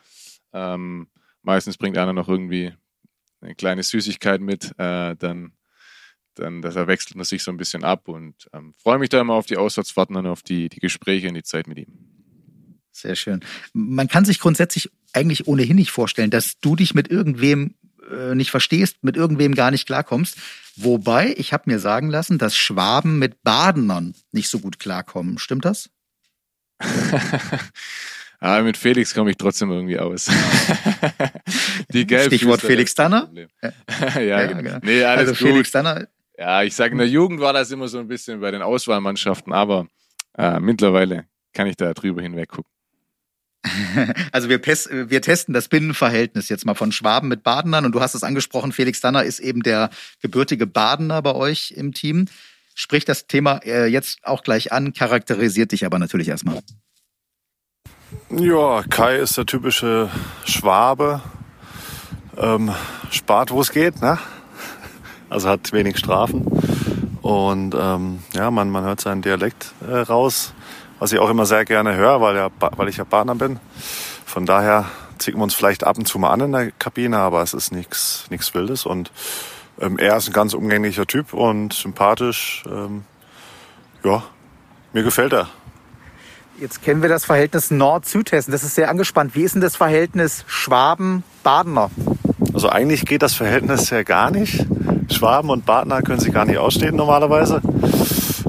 [0.54, 1.08] Ähm,
[1.42, 2.74] meistens bringt einer noch irgendwie
[3.42, 4.72] eine kleine Süßigkeit mit.
[4.78, 5.54] Äh, dann
[6.36, 9.34] dann das wechselt man sich so ein bisschen ab und ähm, freue mich da immer
[9.34, 11.88] auf die Auswärtsfahrten und auf die, die Gespräche und die Zeit mit ihm.
[12.92, 13.42] Sehr schön.
[13.74, 17.76] Man kann sich grundsätzlich eigentlich ohnehin nicht vorstellen, dass du dich mit irgendwem
[18.10, 20.38] äh, nicht verstehst, mit irgendwem gar nicht klarkommst.
[20.76, 25.38] Wobei, ich habe mir sagen lassen, dass Schwaben mit Badenern nicht so gut klarkommen.
[25.38, 25.90] Stimmt das?
[28.40, 30.28] Aber mit Felix komme ich trotzdem irgendwie aus.
[31.94, 33.30] Die Stichwort Felix Danner.
[34.16, 34.62] ja, ja, genau.
[34.62, 34.78] genau.
[34.82, 36.08] Nee, alles also Felix Danner.
[36.38, 39.54] Ja, ich sage, in der Jugend war das immer so ein bisschen bei den Auswahlmannschaften,
[39.54, 39.88] aber
[40.38, 42.72] äh, mittlerweile kann ich da drüber hinweg gucken.
[44.32, 48.16] Also wir, wir, testen das Binnenverhältnis jetzt mal von Schwaben mit Badenern und du hast
[48.16, 49.90] es angesprochen, Felix Danner ist eben der
[50.22, 52.26] gebürtige Badener bei euch im Team.
[52.74, 56.62] Sprich das Thema äh, jetzt auch gleich an, charakterisiert dich aber natürlich erstmal.
[58.30, 60.10] Ja, Kai ist der typische
[60.46, 61.22] Schwabe.
[62.38, 62.74] Ähm,
[63.10, 64.18] spart, wo es geht, ne?
[65.30, 66.46] Also hat wenig Strafen.
[67.22, 70.54] Und ähm, ja, man, man hört seinen Dialekt äh, raus,
[71.02, 73.60] was ich auch immer sehr gerne höre, weil, ja, weil ich ja Partner bin.
[74.24, 74.86] Von daher
[75.18, 77.72] ziehen wir uns vielleicht ab und zu mal an in der Kabine, aber es ist
[77.72, 78.86] nichts nichts Wildes.
[78.86, 79.12] Und
[79.80, 82.64] ähm, er ist ein ganz umgänglicher Typ und sympathisch.
[82.68, 83.04] Ähm,
[84.04, 84.22] ja,
[84.94, 85.50] mir gefällt er.
[86.60, 88.52] Jetzt kennen wir das Verhältnis Nord-Südhessen.
[88.52, 89.34] Das ist sehr angespannt.
[89.34, 91.90] Wie ist denn das Verhältnis Schwaben-Badener?
[92.54, 94.68] Also eigentlich geht das Verhältnis ja gar nicht.
[95.10, 97.60] Schwaben und Badener können sich gar nicht ausstehen normalerweise.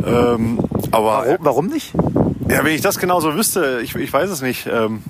[0.04, 0.58] Ähm,
[0.90, 1.94] aber warum, warum, nicht?
[2.48, 4.66] Ja, wenn ich das genauso wüsste, ich, ich weiß es nicht.
[4.66, 5.02] Ähm,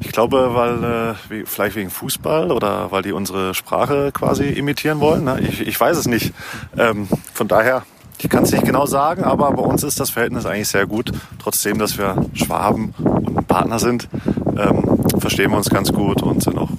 [0.00, 5.24] ich glaube, weil äh, vielleicht wegen Fußball oder weil die unsere Sprache quasi imitieren wollen.
[5.24, 5.40] Ne?
[5.40, 6.32] Ich, ich weiß es nicht.
[6.76, 7.84] Ähm, von daher
[8.18, 11.12] ich kann es nicht genau sagen, aber bei uns ist das Verhältnis eigentlich sehr gut.
[11.38, 14.08] Trotzdem, dass wir Schwaben und Partner sind,
[14.56, 16.70] ähm, verstehen wir uns ganz gut und sind auch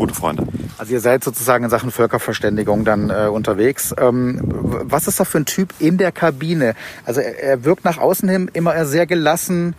[0.00, 0.46] gute Freunde.
[0.78, 3.94] Also ihr seid sozusagen in Sachen Völkerverständigung dann äh, unterwegs.
[3.98, 6.74] Ähm, was ist da für ein Typ in der Kabine?
[7.04, 9.76] Also er, er wirkt nach außen hin immer sehr gelassen,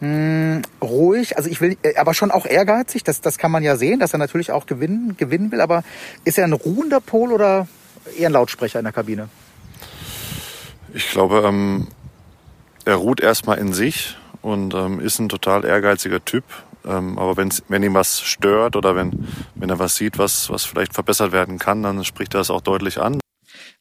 [0.00, 1.36] mh, hm, ruhig.
[1.36, 3.02] Also ich will, äh, aber schon auch ehrgeizig.
[3.02, 5.60] Das, das kann man ja sehen, dass er natürlich auch gewinnen, gewinnen will.
[5.60, 5.82] Aber
[6.24, 7.66] ist er ein ruhender Pol oder
[8.16, 9.28] eher ein Lautsprecher in der Kabine?
[10.94, 11.88] Ich glaube, ähm,
[12.84, 16.44] er ruht erstmal in sich und ähm, ist ein total ehrgeiziger Typ.
[16.86, 20.64] Ähm, aber wenn's, wenn ihm was stört oder wenn, wenn er was sieht, was, was
[20.64, 23.18] vielleicht verbessert werden kann, dann spricht er es auch deutlich an.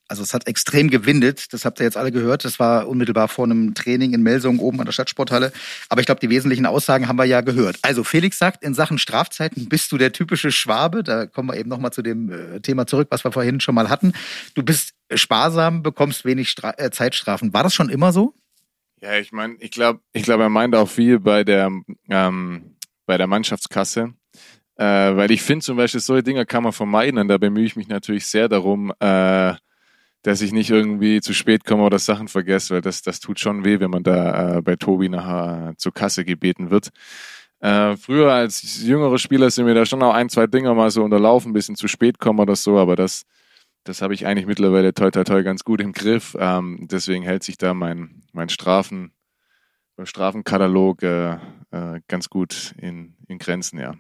[0.10, 2.46] Also es hat extrem gewindet, das habt ihr jetzt alle gehört.
[2.46, 5.52] Das war unmittelbar vor einem Training in Melsung oben an der Stadtsporthalle.
[5.90, 7.78] Aber ich glaube, die wesentlichen Aussagen haben wir ja gehört.
[7.82, 11.04] Also Felix sagt, in Sachen Strafzeiten bist du der typische Schwabe.
[11.04, 13.90] Da kommen wir eben nochmal zu dem äh, Thema zurück, was wir vorhin schon mal
[13.90, 14.14] hatten.
[14.54, 17.54] Du bist sparsam, bekommst wenig Stra äh, Zeitstrafen.
[17.54, 18.34] War das schon immer so?
[19.02, 21.70] Ja, ich meine, ich glaube, ich glaube, er meint auch viel bei der
[22.10, 22.77] ähm,
[23.08, 24.14] bei der Mannschaftskasse.
[24.76, 24.84] Äh,
[25.16, 27.88] weil ich finde zum Beispiel, solche Dinge kann man vermeiden und da bemühe ich mich
[27.88, 29.56] natürlich sehr darum, äh,
[30.22, 33.66] dass ich nicht irgendwie zu spät komme oder Sachen vergesse, weil das, das tut schon
[33.66, 36.90] weh, wenn man da äh, bei Tobi nachher zur Kasse gebeten wird.
[37.60, 41.04] Äh, früher als jüngere Spieler sind mir da schon auch ein, zwei Dinger mal so
[41.04, 43.24] unterlaufen, ein bisschen zu spät kommen oder so, aber das,
[43.84, 46.36] das habe ich eigentlich mittlerweile toi toi toi ganz gut im Griff.
[46.40, 49.12] Ähm, deswegen hält sich da mein, mein Strafen,
[50.06, 51.34] Strafenkatalog äh,
[51.72, 53.96] äh, ganz gut in, in Grenzen, ja.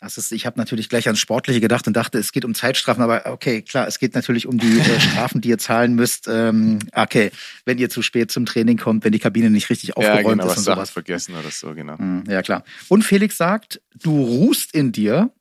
[0.00, 3.02] Das ist, ich habe natürlich gleich ans Sportliche gedacht und dachte, es geht um Zeitstrafen,
[3.02, 6.26] aber okay, klar, es geht natürlich um die äh, Strafen, die ihr zahlen müsst.
[6.26, 7.30] Ähm, okay,
[7.66, 10.46] wenn ihr zu spät zum Training kommt, wenn die Kabine nicht richtig aufgeräumt ja, genau,
[10.46, 10.90] ist und sowas.
[10.90, 11.98] vergessen oder so, genau.
[11.98, 12.64] Hm, ja, klar.
[12.88, 15.34] Und Felix sagt, du ruhst in dir,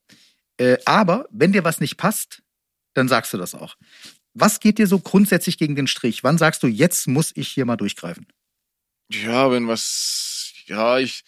[0.57, 2.41] äh, aber wenn dir was nicht passt,
[2.93, 3.77] dann sagst du das auch.
[4.33, 6.23] Was geht dir so grundsätzlich gegen den Strich?
[6.25, 8.27] Wann sagst du, jetzt muss ich hier mal durchgreifen?
[9.11, 11.23] Ja, wenn was, ja, ich,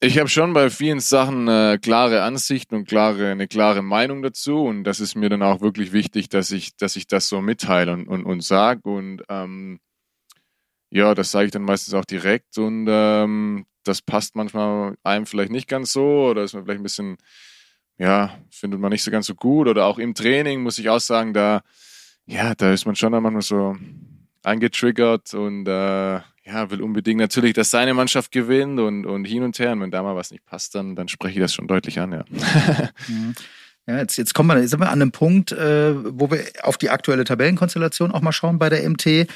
[0.00, 4.64] ich habe schon bei vielen Sachen eine klare Ansicht und klare, eine klare Meinung dazu.
[4.64, 7.92] Und das ist mir dann auch wirklich wichtig, dass ich, dass ich das so mitteile
[7.92, 9.80] und, und, und sage und ähm,
[10.90, 12.58] ja, das sage ich dann meistens auch direkt.
[12.58, 16.84] Und ähm, das passt manchmal einem vielleicht nicht ganz so oder ist man vielleicht ein
[16.84, 17.16] bisschen,
[17.98, 19.68] ja, findet man nicht so ganz so gut.
[19.68, 21.62] Oder auch im Training muss ich auch sagen, da,
[22.26, 23.76] ja, da ist man schon manchmal so
[24.42, 25.32] angetriggert.
[25.34, 26.20] Und äh,
[26.52, 29.72] ja, will unbedingt natürlich, dass seine Mannschaft gewinnt und, und hin und her.
[29.72, 32.12] Und wenn da mal was nicht passt, dann, dann spreche ich das schon deutlich an,
[32.12, 32.24] ja.
[33.08, 33.34] Mhm.
[33.86, 36.76] Ja, jetzt, jetzt kommen wir, jetzt sind wir an einem Punkt, äh, wo wir auf
[36.76, 39.26] die aktuelle Tabellenkonstellation auch mal schauen bei der MT.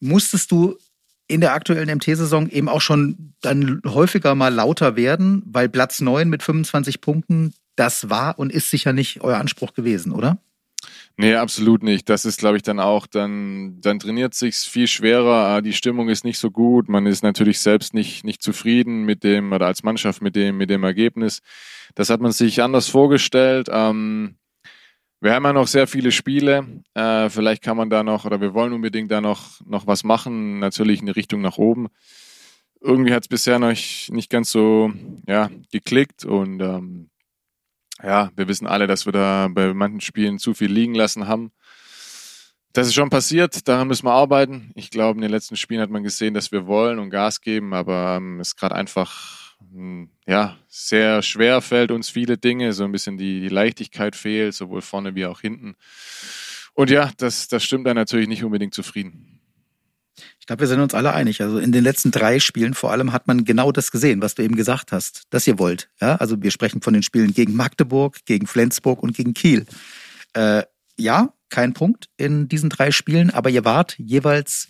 [0.00, 0.76] Musstest du
[1.28, 6.28] in der aktuellen MT-Saison eben auch schon dann häufiger mal lauter werden, weil Platz 9
[6.28, 10.38] mit 25 Punkten, das war und ist sicher nicht euer Anspruch gewesen, oder?
[11.18, 12.08] Nee, absolut nicht.
[12.08, 15.46] Das ist, glaube ich, dann auch, dann, dann trainiert sich's viel schwerer.
[15.46, 16.88] Ah, die Stimmung ist nicht so gut.
[16.88, 20.70] Man ist natürlich selbst nicht, nicht zufrieden mit dem, oder als Mannschaft mit dem, mit
[20.70, 21.40] dem Ergebnis.
[21.94, 23.68] Das hat man sich anders vorgestellt.
[23.70, 24.36] Ähm,
[25.20, 26.82] wir haben ja noch sehr viele Spiele.
[26.94, 30.58] Äh, vielleicht kann man da noch, oder wir wollen unbedingt da noch, noch was machen.
[30.58, 31.88] Natürlich in die Richtung nach oben.
[32.80, 34.92] Irgendwie hat es bisher noch nicht ganz so,
[35.28, 37.11] ja, geklickt und, ähm,
[38.02, 41.52] ja, wir wissen alle, dass wir da bei manchen Spielen zu viel liegen lassen haben.
[42.72, 44.70] Das ist schon passiert, daran müssen wir arbeiten.
[44.74, 47.74] Ich glaube, in den letzten Spielen hat man gesehen, dass wir wollen und Gas geben,
[47.74, 52.92] aber ähm, es gerade einfach hm, ja, sehr schwer fällt uns viele Dinge, so ein
[52.92, 55.76] bisschen die, die Leichtigkeit fehlt, sowohl vorne wie auch hinten.
[56.74, 59.41] Und ja, das, das stimmt dann natürlich nicht unbedingt zufrieden.
[60.40, 61.40] Ich glaube, wir sind uns alle einig.
[61.40, 64.42] Also in den letzten drei Spielen vor allem hat man genau das gesehen, was du
[64.42, 65.88] eben gesagt hast, dass ihr wollt.
[66.00, 69.66] Ja, also wir sprechen von den Spielen gegen Magdeburg, gegen Flensburg und gegen Kiel.
[70.34, 70.64] Äh,
[70.96, 74.68] ja, kein Punkt in diesen drei Spielen, aber ihr wart jeweils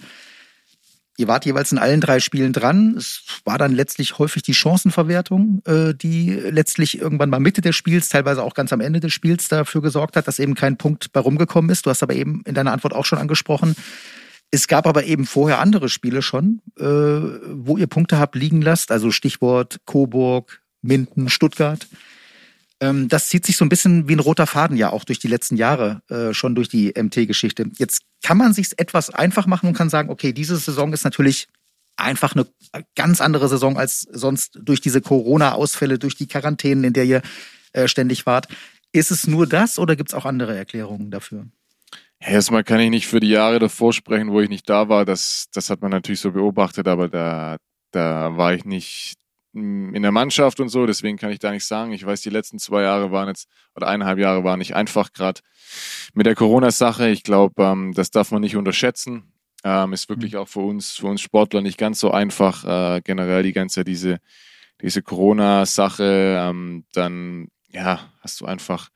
[1.18, 2.96] Ihr wart jeweils in allen drei Spielen dran.
[2.96, 8.09] Es war dann letztlich häufig die Chancenverwertung, äh, die letztlich irgendwann mal Mitte des Spiels,
[8.09, 11.20] teilweise auch ganz am Ende des Spiels dafür gesorgt hat, dass eben kein Punkt bei
[11.20, 11.84] rumgekommen ist.
[11.84, 13.76] Du hast aber eben in deiner Antwort auch schon angesprochen.
[14.55, 18.92] Es gab aber eben vorher andere Spiele schon, äh, wo ihr Punkte habt liegen lasst.
[18.92, 21.88] Also Stichwort Coburg, Minden, Stuttgart.
[22.78, 25.28] Ähm, das zieht sich so ein bisschen wie ein roter Faden ja auch durch die
[25.28, 27.70] letzten Jahre, äh, schon durch die MT-Geschichte.
[27.78, 31.48] Jetzt kann man sich etwas einfach machen und kann sagen, okay, diese Saison ist natürlich
[31.96, 32.46] einfach eine
[32.94, 37.22] ganz andere Saison als sonst durch diese Corona-Ausfälle, durch die Quarantänen, in der ihr
[37.72, 38.48] äh, ständig wart.
[38.92, 41.46] Ist es nur das oder gibt es auch andere Erklärungen dafür?
[42.25, 45.05] Erstmal kann ich nicht für die Jahre davor sprechen, wo ich nicht da war.
[45.05, 47.57] Das, das hat man natürlich so beobachtet, aber da,
[47.91, 49.14] da war ich nicht
[49.55, 51.93] in der Mannschaft und so, deswegen kann ich da nicht sagen.
[51.93, 55.43] Ich weiß, die letzten zwei Jahre waren jetzt, oder eineinhalb Jahre waren nicht einfach, gerade
[56.14, 57.11] mit der Corona-Sache.
[57.11, 59.25] Ich glaube, ähm, das darf man nicht unterschätzen.
[59.62, 60.39] Ähm, ist wirklich mhm.
[60.39, 64.20] auch für uns, für uns Sportler nicht ganz so einfach, äh, generell die ganze diese,
[64.81, 66.39] diese Corona-Sache.
[66.41, 68.89] Ähm, dann, ja, hast du einfach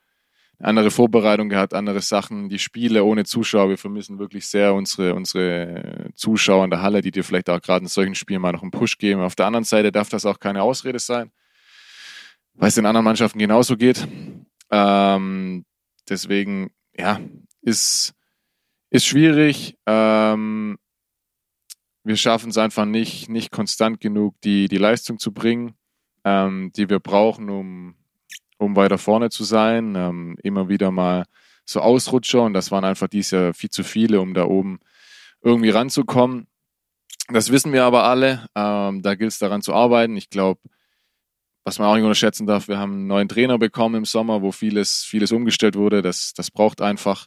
[0.59, 3.68] andere Vorbereitung gehabt, andere Sachen, die Spiele ohne Zuschauer.
[3.68, 7.84] Wir vermissen wirklich sehr unsere, unsere Zuschauer in der Halle, die dir vielleicht auch gerade
[7.84, 9.20] in solchen Spielen mal noch einen Push geben.
[9.20, 11.30] Auf der anderen Seite darf das auch keine Ausrede sein,
[12.54, 14.09] weil es den anderen Mannschaften genauso geht.
[14.70, 15.64] Ähm,
[16.09, 17.20] deswegen, ja,
[17.61, 18.14] ist,
[18.88, 19.76] ist schwierig.
[19.86, 20.78] Ähm,
[22.02, 25.74] wir schaffen es einfach nicht, nicht konstant genug, die, die Leistung zu bringen,
[26.24, 27.96] ähm, die wir brauchen, um,
[28.59, 29.94] um weiter vorne zu sein.
[29.96, 31.24] Ähm, immer wieder mal
[31.64, 34.78] so Ausrutscher und das waren einfach dieses Jahr viel zu viele, um da oben
[35.42, 36.46] irgendwie ranzukommen.
[37.28, 38.46] Das wissen wir aber alle.
[38.54, 40.16] Ähm, da gilt es daran zu arbeiten.
[40.16, 40.61] Ich glaube,
[41.64, 44.52] was man auch nicht unterschätzen darf, wir haben einen neuen Trainer bekommen im Sommer, wo
[44.52, 46.02] vieles, vieles umgestellt wurde.
[46.02, 47.26] Das, das braucht einfach.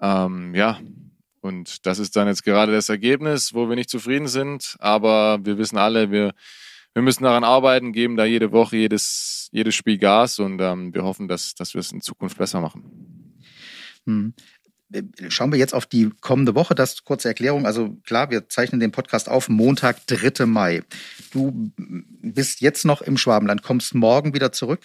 [0.00, 0.78] Ähm, ja,
[1.40, 4.76] und das ist dann jetzt gerade das Ergebnis, wo wir nicht zufrieden sind.
[4.78, 6.32] Aber wir wissen alle, wir,
[6.94, 11.04] wir müssen daran arbeiten, geben da jede Woche, jedes, jedes Spiel Gas und ähm, wir
[11.04, 13.38] hoffen, dass, dass wir es in Zukunft besser machen.
[14.06, 14.34] Hm.
[15.28, 16.74] Schauen wir jetzt auf die kommende Woche.
[16.74, 17.64] Das kurze Erklärung.
[17.64, 20.44] Also klar, wir zeichnen den Podcast auf Montag, 3.
[20.44, 20.82] Mai.
[21.30, 24.80] Du bist jetzt noch im Schwabenland, kommst morgen wieder zurück.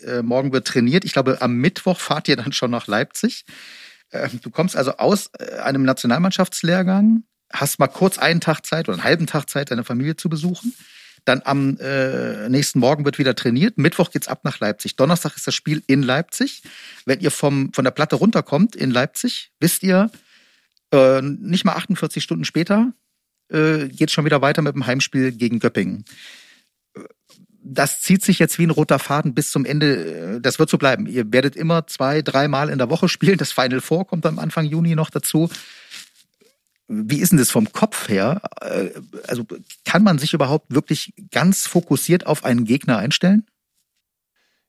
[0.00, 1.04] Äh, morgen wird trainiert.
[1.04, 3.44] Ich glaube, am Mittwoch fahrt ihr dann schon nach Leipzig.
[4.10, 8.96] Äh, du kommst also aus äh, einem Nationalmannschaftslehrgang, hast mal kurz einen Tag Zeit oder
[8.98, 10.72] einen halben Tag Zeit, deine Familie zu besuchen.
[11.28, 13.76] Dann am äh, nächsten Morgen wird wieder trainiert.
[13.76, 14.96] Mittwoch geht's ab nach Leipzig.
[14.96, 16.62] Donnerstag ist das Spiel in Leipzig.
[17.04, 20.10] Wenn ihr vom, von der Platte runterkommt in Leipzig, wisst ihr,
[20.90, 22.94] äh, nicht mal 48 Stunden später
[23.50, 26.06] äh, geht schon wieder weiter mit dem Heimspiel gegen Göppingen.
[27.62, 30.40] Das zieht sich jetzt wie ein roter Faden bis zum Ende.
[30.40, 31.06] Das wird so bleiben.
[31.06, 33.36] Ihr werdet immer zwei, dreimal in der Woche spielen.
[33.36, 35.50] Das Final Four kommt am Anfang Juni noch dazu.
[36.88, 38.40] Wie ist denn das vom Kopf her?
[38.60, 38.90] Äh,
[39.26, 39.44] also
[39.84, 43.46] kann man sich überhaupt wirklich ganz fokussiert auf einen Gegner einstellen?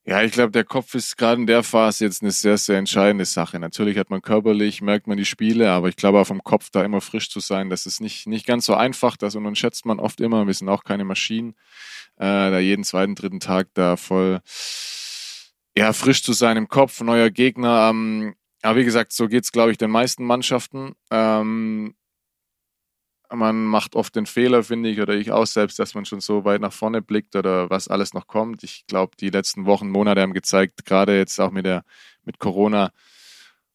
[0.05, 3.26] Ja, ich glaube, der Kopf ist gerade in der Phase jetzt eine sehr, sehr entscheidende
[3.26, 3.59] Sache.
[3.59, 6.84] Natürlich hat man körperlich, merkt man die Spiele, aber ich glaube auch vom Kopf da
[6.84, 9.17] immer frisch zu sein, das ist nicht, nicht ganz so einfach.
[9.17, 10.47] Das unterschätzt man oft immer.
[10.47, 11.51] Wir sind auch keine Maschinen,
[12.15, 14.41] äh, da jeden zweiten, dritten Tag da voll
[15.78, 17.89] ja, frisch zu sein im Kopf, neuer Gegner.
[17.91, 20.93] Ähm, aber wie gesagt, so geht's, glaube ich, den meisten Mannschaften.
[21.11, 21.95] Ähm,
[23.32, 26.45] man macht oft den Fehler, finde ich, oder ich auch selbst, dass man schon so
[26.45, 28.63] weit nach vorne blickt oder was alles noch kommt.
[28.63, 31.84] Ich glaube, die letzten Wochen, Monate haben gezeigt, gerade jetzt auch mit der
[32.25, 32.91] mit Corona,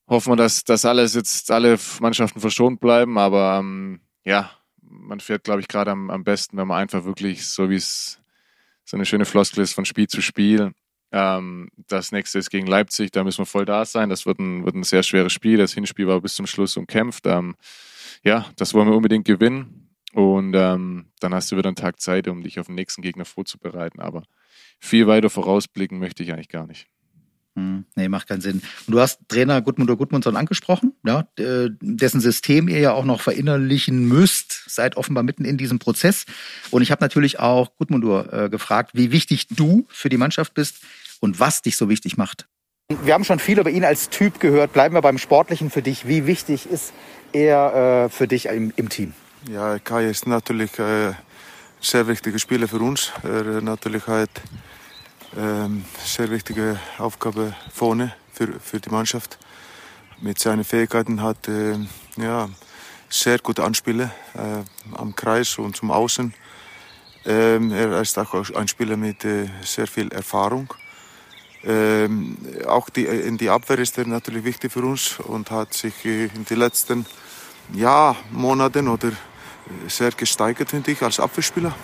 [0.06, 3.18] hoffen wir, dass das alles jetzt alle Mannschaften verschont bleiben.
[3.18, 4.50] Aber ähm, ja,
[4.80, 8.20] man fährt, glaube ich, gerade am, am besten, wenn man einfach wirklich, so wie es
[8.84, 10.72] so eine schöne Floskel ist, von Spiel zu Spiel.
[11.10, 14.10] Ähm, das nächste ist gegen Leipzig, da müssen wir voll da sein.
[14.10, 15.58] Das wird ein, wird ein sehr schweres Spiel.
[15.58, 17.26] Das Hinspiel war bis zum Schluss umkämpft.
[17.26, 17.54] Ähm,
[18.24, 19.90] ja, das wollen wir unbedingt gewinnen.
[20.12, 23.24] Und ähm, dann hast du wieder einen Tag Zeit, um dich auf den nächsten Gegner
[23.24, 24.00] vorzubereiten.
[24.00, 24.22] Aber
[24.78, 26.86] viel weiter vorausblicken möchte ich eigentlich gar nicht.
[27.56, 28.62] Hm, nee, macht keinen Sinn.
[28.86, 34.08] Und du hast Trainer Gudmundur Gudmundsson angesprochen, ja, dessen System ihr ja auch noch verinnerlichen
[34.08, 36.26] müsst, seid offenbar mitten in diesem Prozess.
[36.70, 40.82] Und ich habe natürlich auch Gudmundur äh, gefragt, wie wichtig du für die Mannschaft bist
[41.20, 42.48] und was dich so wichtig macht.
[43.02, 44.72] Wir haben schon viel über ihn als Typ gehört.
[44.72, 46.06] Bleiben wir beim Sportlichen für dich.
[46.06, 46.92] Wie wichtig ist
[47.34, 49.12] er äh, für dich im, im, Team?
[49.48, 51.12] Ja, Kai ist natürlich äh,
[51.80, 53.12] sehr wichtiger Spieler für uns.
[53.22, 54.30] Er hat natürlich halt
[55.36, 59.38] ähm, sehr wichtige Aufgabe vorne für, für die Mannschaft.
[60.20, 61.76] Mit seinen Fähigkeiten hat äh,
[62.16, 62.48] ja
[63.10, 66.32] sehr gute Anspiele äh, am Kreis und zum Außen.
[67.26, 70.72] Ähm, er ist auch ein Spieler mit äh, sehr viel Erfahrung.
[71.66, 72.36] Ähm,
[72.66, 76.24] auch die, in die Abwehr ist er natürlich wichtig für uns und hat sich äh,
[76.24, 77.06] in den letzten
[77.72, 79.12] ja, Monaten oder äh,
[79.88, 81.74] sehr gesteigert, finde ich, als Abwehrspieler.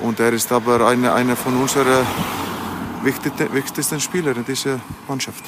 [0.00, 2.06] Und er ist aber einer eine von unseren
[3.02, 5.44] wichtigsten Spielern in dieser Mannschaft.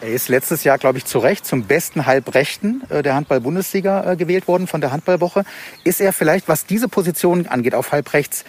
[0.00, 4.48] Er ist letztes Jahr, glaube ich, zu Recht zum besten Halbrechten äh, der Handball-Bundesliga gewählt
[4.48, 5.44] worden von der Handballwoche.
[5.84, 8.44] Ist er vielleicht, was diese Position angeht, auf Halbrechts,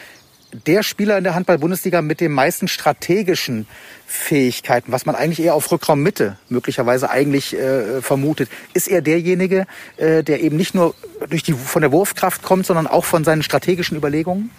[0.53, 3.67] der Spieler in der Handball-Bundesliga mit den meisten strategischen
[4.05, 8.49] Fähigkeiten, was man eigentlich eher auf Rückraummitte möglicherweise eigentlich äh, vermutet.
[8.73, 9.65] Ist er derjenige,
[9.97, 10.93] äh, der eben nicht nur
[11.29, 14.51] durch die, von der Wurfkraft kommt, sondern auch von seinen strategischen Überlegungen?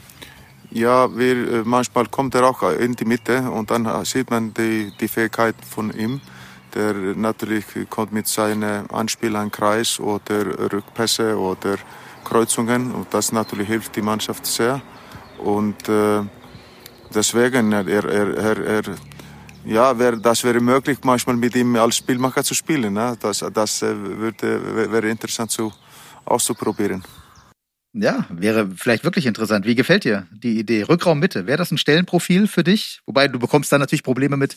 [0.71, 4.93] Ja, wir, äh, manchmal kommt er auch in die Mitte und dann sieht man die,
[5.01, 6.21] die Fähigkeit von ihm.
[6.75, 11.77] Der natürlich kommt mit seinen Anspielern Kreis oder Rückpässe oder
[12.25, 14.83] Kreuzungen und das natürlich hilft die Mannschaft sehr.
[15.39, 16.23] Und äh,
[17.15, 18.83] deswegen, er, er, er, er
[19.65, 22.93] ja, wär, das wäre möglich, manchmal mit ihm als Spielmacher zu spielen.
[22.93, 23.17] Ne?
[23.21, 25.73] Das, das äh, würde, wäre interessant zu,
[26.25, 27.03] auszuprobieren.
[27.93, 29.67] Ja, wäre vielleicht wirklich interessant.
[29.67, 30.83] Wie gefällt dir die Idee?
[30.83, 33.01] Rückraum Mitte, wäre das ein Stellenprofil für dich?
[33.07, 34.57] Wobei du bekommst dann natürlich Probleme mit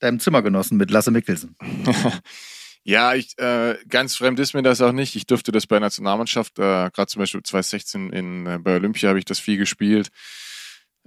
[0.00, 1.56] deinem Zimmergenossen, mit Lasse Mikkelsen.
[2.88, 5.16] Ja, ich, äh, ganz fremd ist mir das auch nicht.
[5.16, 9.08] Ich durfte das bei der Nationalmannschaft, äh, gerade zum Beispiel 2016 in, äh, bei Olympia
[9.08, 10.10] habe ich das viel gespielt.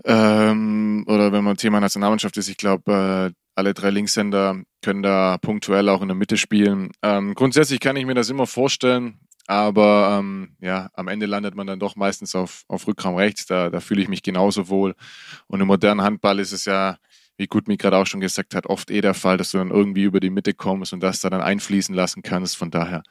[0.03, 5.37] Ähm, oder wenn man Thema Nationalmannschaft ist, ich glaube, äh, alle drei Linkshänder können da
[5.37, 6.91] punktuell auch in der Mitte spielen.
[7.01, 9.17] Ähm, grundsätzlich kann ich mir das immer vorstellen,
[9.47, 13.45] aber ähm, ja, am Ende landet man dann doch meistens auf, auf Rückraum rechts.
[13.45, 14.95] Da, da fühle ich mich genauso wohl.
[15.47, 16.97] Und im modernen Handball ist es ja
[17.39, 19.71] wie gut mir gerade auch schon gesagt hat, oft eh der Fall, dass du dann
[19.71, 22.57] irgendwie über die Mitte kommst und das da dann einfließen lassen kannst.
[22.57, 23.01] Von daher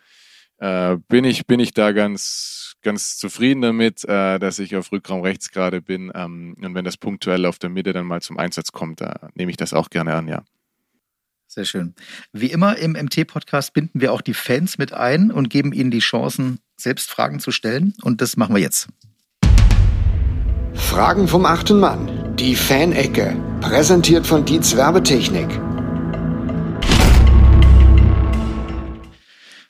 [0.58, 5.22] äh, bin ich bin ich da ganz ganz zufrieden damit, äh, dass ich auf Rückraum
[5.22, 6.12] rechts gerade bin.
[6.14, 9.50] Ähm, und wenn das punktuell auf der Mitte dann mal zum Einsatz kommt, da nehme
[9.50, 10.44] ich das auch gerne an, ja.
[11.46, 11.94] Sehr schön.
[12.32, 16.00] Wie immer im MT-Podcast binden wir auch die Fans mit ein und geben ihnen die
[16.00, 17.94] Chancen, selbst Fragen zu stellen.
[18.02, 18.88] Und das machen wir jetzt.
[20.74, 22.17] Fragen vom achten Mann.
[22.39, 23.34] Die Fanecke.
[23.61, 25.49] Präsentiert von Dietz Werbetechnik.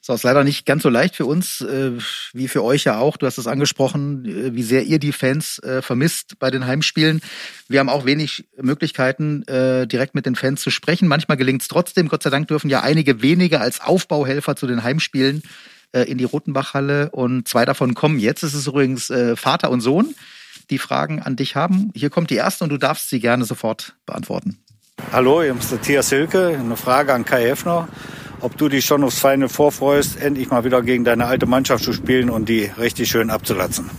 [0.03, 1.93] So, ist leider nicht ganz so leicht für uns, äh,
[2.35, 3.17] wie für euch ja auch.
[3.17, 7.23] Du hast es angesprochen, äh, wie sehr ihr die Fans äh, vermisst bei den Heimspielen.
[7.69, 11.09] Wir haben auch wenig Möglichkeiten, äh, direkt mit den Fans zu sprechen.
[11.09, 12.09] Manchmal gelingt es trotzdem.
[12.09, 15.43] Gott sei Dank dürfen ja einige wenige als Aufbauhelfer zu den Heimspielen
[15.93, 18.43] äh, in die Rotenbachhalle und zwei davon kommen jetzt.
[18.43, 20.15] Es ist übrigens äh, Vater und Sohn
[20.71, 21.91] die Fragen an dich haben.
[21.95, 24.59] Hier kommt die erste und du darfst sie gerne sofort beantworten.
[25.13, 26.49] Hallo, hier ist Matthias Hilke.
[26.59, 27.89] Eine Frage an Kai Heffner.
[28.41, 31.93] Ob du dich schon aufs Final vorfreust, endlich mal wieder gegen deine alte Mannschaft zu
[31.93, 33.91] spielen und die richtig schön abzulatzen?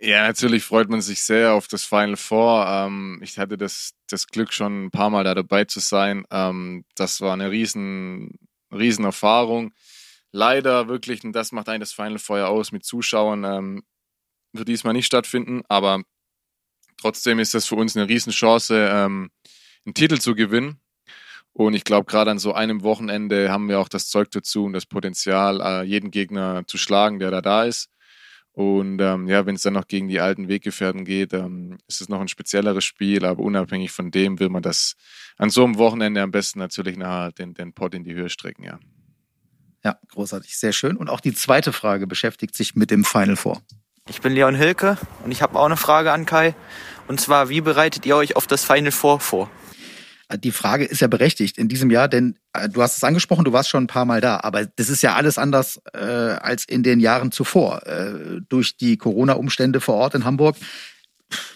[0.00, 2.66] Ja, natürlich freut man sich sehr auf das Final Four.
[2.68, 6.24] Ähm, ich hatte das, das Glück, schon ein paar Mal da dabei zu sein.
[6.30, 8.38] Ähm, das war eine riesen,
[8.72, 9.72] riesen Erfahrung.
[10.30, 13.82] Leider wirklich, und das macht eigentlich das Final Four ja aus, mit Zuschauern ähm,
[14.52, 16.02] wird diesmal nicht stattfinden, aber
[17.00, 19.30] trotzdem ist das für uns eine Riesenchance, ähm,
[19.84, 20.80] einen Titel zu gewinnen.
[21.52, 24.74] Und ich glaube, gerade an so einem Wochenende haben wir auch das Zeug dazu und
[24.74, 27.90] das Potenzial, äh, jeden Gegner zu schlagen, der da da ist.
[28.52, 32.08] Und ähm, ja, wenn es dann noch gegen die alten Weggefährten geht, ähm, ist es
[32.08, 34.94] noch ein spezielleres Spiel, aber unabhängig von dem will man das
[35.36, 38.64] an so einem Wochenende am besten natürlich nachher den, den Pott in die Höhe strecken,
[38.64, 38.80] ja.
[39.84, 40.96] Ja, großartig, sehr schön.
[40.96, 43.62] Und auch die zweite Frage beschäftigt sich mit dem Final Four.
[44.10, 46.54] Ich bin Leon Hilke und ich habe auch eine Frage an Kai.
[47.08, 49.50] Und zwar, wie bereitet ihr euch auf das Final Four vor?
[50.42, 53.52] Die Frage ist ja berechtigt in diesem Jahr, denn äh, du hast es angesprochen, du
[53.52, 56.82] warst schon ein paar Mal da, aber das ist ja alles anders äh, als in
[56.82, 57.86] den Jahren zuvor.
[57.86, 60.56] Äh, durch die Corona-Umstände vor Ort in Hamburg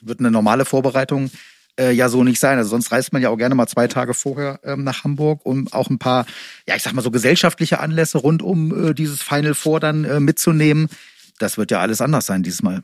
[0.03, 1.31] wird eine normale Vorbereitung
[1.79, 2.59] äh, ja so nicht sein.
[2.59, 5.69] Also sonst reist man ja auch gerne mal zwei Tage vorher ähm, nach Hamburg, um
[5.73, 6.27] auch ein paar,
[6.67, 10.21] ja ich sag mal so gesellschaftliche Anlässe rund um äh, dieses Final Four dann äh,
[10.21, 10.89] mitzunehmen
[11.43, 12.83] das wird ja alles anders sein diesmal.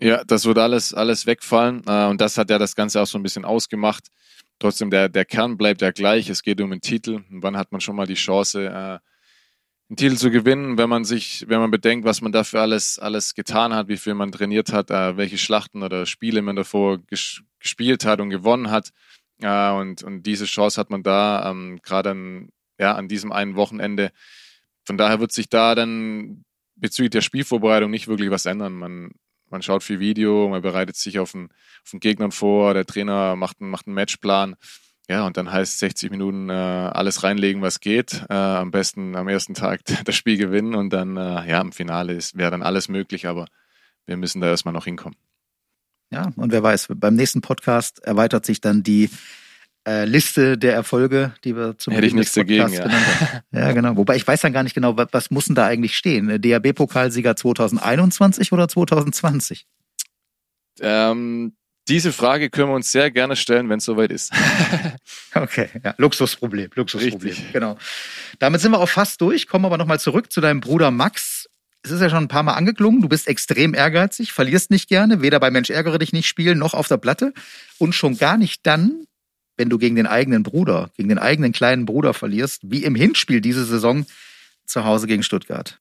[0.00, 1.82] Ja, das wird alles, alles wegfallen.
[1.86, 4.08] Äh, und das hat ja das Ganze auch so ein bisschen ausgemacht.
[4.58, 6.28] Trotzdem, der, der Kern bleibt ja gleich.
[6.28, 7.22] Es geht um einen Titel.
[7.30, 8.98] Und wann hat man schon mal die Chance, äh,
[9.88, 13.34] einen Titel zu gewinnen, wenn man sich, wenn man bedenkt, was man dafür alles, alles
[13.34, 18.04] getan hat, wie viel man trainiert hat, äh, welche Schlachten oder Spiele man davor gespielt
[18.04, 18.90] hat und gewonnen hat.
[19.38, 24.10] Und, und diese Chance hat man da, ähm, gerade ja, an diesem einen Wochenende.
[24.86, 26.45] Von daher wird sich da dann
[26.76, 28.74] bezüglich der Spielvorbereitung nicht wirklich was ändern.
[28.74, 29.10] Man,
[29.50, 31.48] man schaut viel Video, man bereitet sich auf den,
[31.84, 34.56] auf den Gegnern vor, der Trainer macht, einen, macht einen Matchplan.
[35.08, 38.24] Ja, und dann heißt 60 Minuten äh, alles reinlegen, was geht.
[38.28, 42.18] Äh, am besten am ersten Tag das Spiel gewinnen und dann, äh, ja, im Finale
[42.34, 43.46] wäre dann alles möglich, aber
[44.06, 45.16] wir müssen da erstmal noch hinkommen.
[46.10, 49.10] Ja, und wer weiß, beim nächsten Podcast erweitert sich dann die
[49.86, 52.90] äh, Liste der Erfolge, die wir zum Hätte ich nichts dagegen, ja.
[53.52, 53.96] ja, genau.
[53.96, 56.40] Wobei ich weiß dann gar nicht genau, was, was muss denn da eigentlich stehen?
[56.40, 59.66] DAB-Pokalsieger 2021 oder 2020?
[60.80, 61.52] Ähm,
[61.88, 64.32] diese Frage können wir uns sehr gerne stellen, wenn es soweit ist.
[65.34, 67.30] okay, ja, Luxusproblem, Luxusproblem.
[67.30, 67.52] Richtig.
[67.52, 67.78] Genau.
[68.40, 71.48] Damit sind wir auch fast durch, kommen aber nochmal zurück zu deinem Bruder Max.
[71.84, 75.22] Es ist ja schon ein paar Mal angeklungen, du bist extrem ehrgeizig, verlierst nicht gerne,
[75.22, 77.32] weder bei Mensch ärgere dich nicht spielen noch auf der Platte
[77.78, 79.06] und schon gar nicht dann,
[79.56, 83.40] wenn du gegen den eigenen Bruder, gegen den eigenen kleinen Bruder verlierst, wie im Hinspiel
[83.40, 84.06] diese Saison
[84.66, 85.78] zu Hause gegen Stuttgart.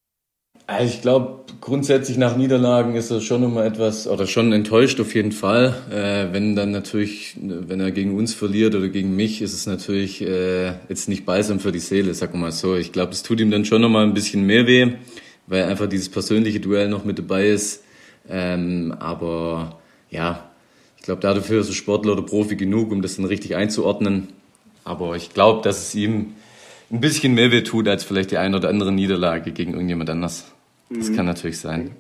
[0.67, 5.13] Also ich glaube, grundsätzlich nach Niederlagen ist er schon immer etwas, oder schon enttäuscht auf
[5.13, 5.76] jeden Fall.
[5.91, 10.23] Äh, wenn dann natürlich, wenn er gegen uns verliert oder gegen mich, ist es natürlich
[10.23, 12.76] äh, jetzt nicht balsam für die Seele, sag mal so.
[12.76, 14.93] Ich glaube, es tut ihm dann schon nochmal ein bisschen mehr weh,
[15.45, 17.84] weil einfach dieses persönliche Duell noch mit dabei ist.
[18.28, 20.45] Ähm, aber ja,
[21.06, 24.30] glaube, dafür ist er Sportler oder Profi genug, um das dann richtig einzuordnen.
[24.84, 26.36] Aber ich glaube, dass es ihm
[26.91, 30.53] ein bisschen mehr weh tut als vielleicht die eine oder andere Niederlage gegen irgendjemand anders.
[30.89, 31.16] Das mhm.
[31.16, 31.91] kann natürlich sein.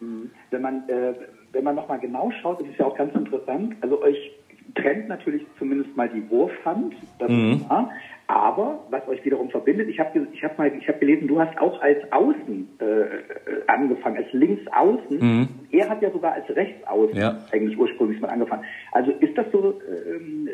[0.00, 0.30] Mhm.
[0.50, 1.14] Wenn man, äh,
[1.52, 4.30] wenn man nochmal genau schaut, das ist ja auch ganz interessant, also euch
[4.74, 7.52] trennt natürlich zumindest mal die Wurfhand, das mhm.
[7.52, 7.90] ist klar,
[8.26, 11.58] aber was euch wiederum verbindet, ich habe ich hab mal ich hab gelesen, du hast
[11.58, 13.18] auch als Außen äh, äh,
[13.66, 15.18] angefangen, als Linksaußen.
[15.18, 15.48] Mhm.
[15.88, 17.38] Hat ja sogar als Rechtsaußen ja.
[17.52, 18.64] eigentlich ursprünglich mal angefangen.
[18.92, 20.48] Also ist das so, ähm,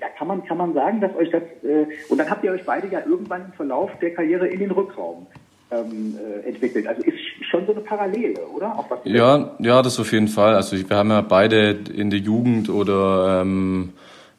[0.00, 2.64] ja, kann man kann man sagen, dass euch das äh, und dann habt ihr euch
[2.64, 5.26] beide ja irgendwann im Verlauf der Karriere in den Rückraum
[5.70, 6.86] ähm, äh, entwickelt.
[6.86, 7.18] Also ist
[7.50, 8.84] schon so eine Parallele, oder?
[9.04, 10.54] Ja, ja, das auf jeden Fall.
[10.54, 13.92] Also wir haben ja beide in der Jugend oder ähm,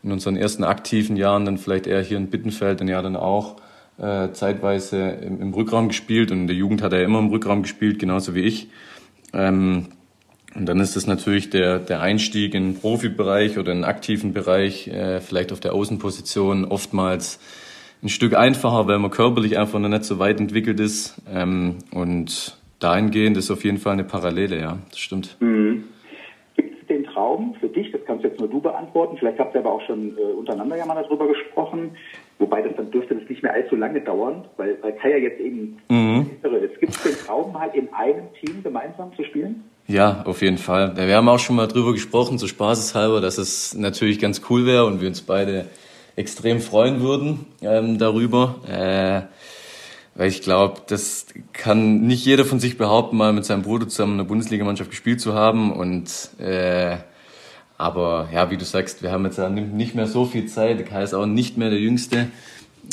[0.04, 3.58] in unseren ersten aktiven Jahren dann vielleicht eher hier in Bittenfeld, dann ja dann auch
[3.98, 7.62] äh, zeitweise im, im, Rückraum gespielt und in der Jugend hat er immer im Rückraum
[7.62, 8.70] gespielt, genauso wie ich.
[9.34, 9.88] Ähm,
[10.54, 14.34] und dann ist es natürlich der, der Einstieg in den Profibereich oder in den aktiven
[14.34, 17.40] Bereich, äh, vielleicht auf der Außenposition oftmals
[18.04, 21.22] ein Stück einfacher, weil man körperlich einfach noch nicht so weit entwickelt ist.
[21.32, 25.38] Ähm, und dahingehend ist auf jeden Fall eine Parallele, ja, das stimmt.
[25.40, 25.86] Mhm.
[26.58, 29.62] Gibt es den Traum für dich, das kannst jetzt nur du beantworten, vielleicht habt ihr
[29.62, 31.92] aber auch schon äh, untereinander ja mal darüber gesprochen,
[32.40, 35.40] wobei das dann dürfte das nicht mehr allzu lange dauern, weil, weil Kai ja jetzt
[35.40, 36.30] eben mhm.
[36.44, 36.80] ist.
[36.80, 39.64] Gibt es den Traum halt in einem Team gemeinsam zu spielen?
[39.88, 40.96] Ja, auf jeden Fall.
[40.96, 44.86] Wir haben auch schon mal drüber gesprochen, so spaßeshalber, dass es natürlich ganz cool wäre
[44.86, 45.68] und wir uns beide
[46.16, 48.56] extrem freuen würden ähm, darüber.
[48.68, 49.22] Äh,
[50.14, 54.14] weil ich glaube, das kann nicht jeder von sich behaupten, mal mit seinem Bruder zusammen
[54.14, 55.72] in der Bundesligamannschaft gespielt zu haben.
[55.72, 56.98] Und äh,
[57.78, 60.86] aber ja, wie du sagst, wir haben jetzt nicht mehr so viel Zeit.
[60.86, 62.28] Kai ist auch nicht mehr der Jüngste.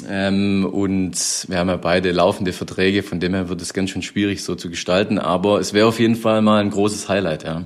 [0.08, 4.02] Ähm, und wir haben ja beide laufende Verträge, von dem her wird es ganz schön
[4.02, 5.18] schwierig so zu gestalten.
[5.18, 7.62] Aber es wäre auf jeden Fall mal ein großes Highlight, ja.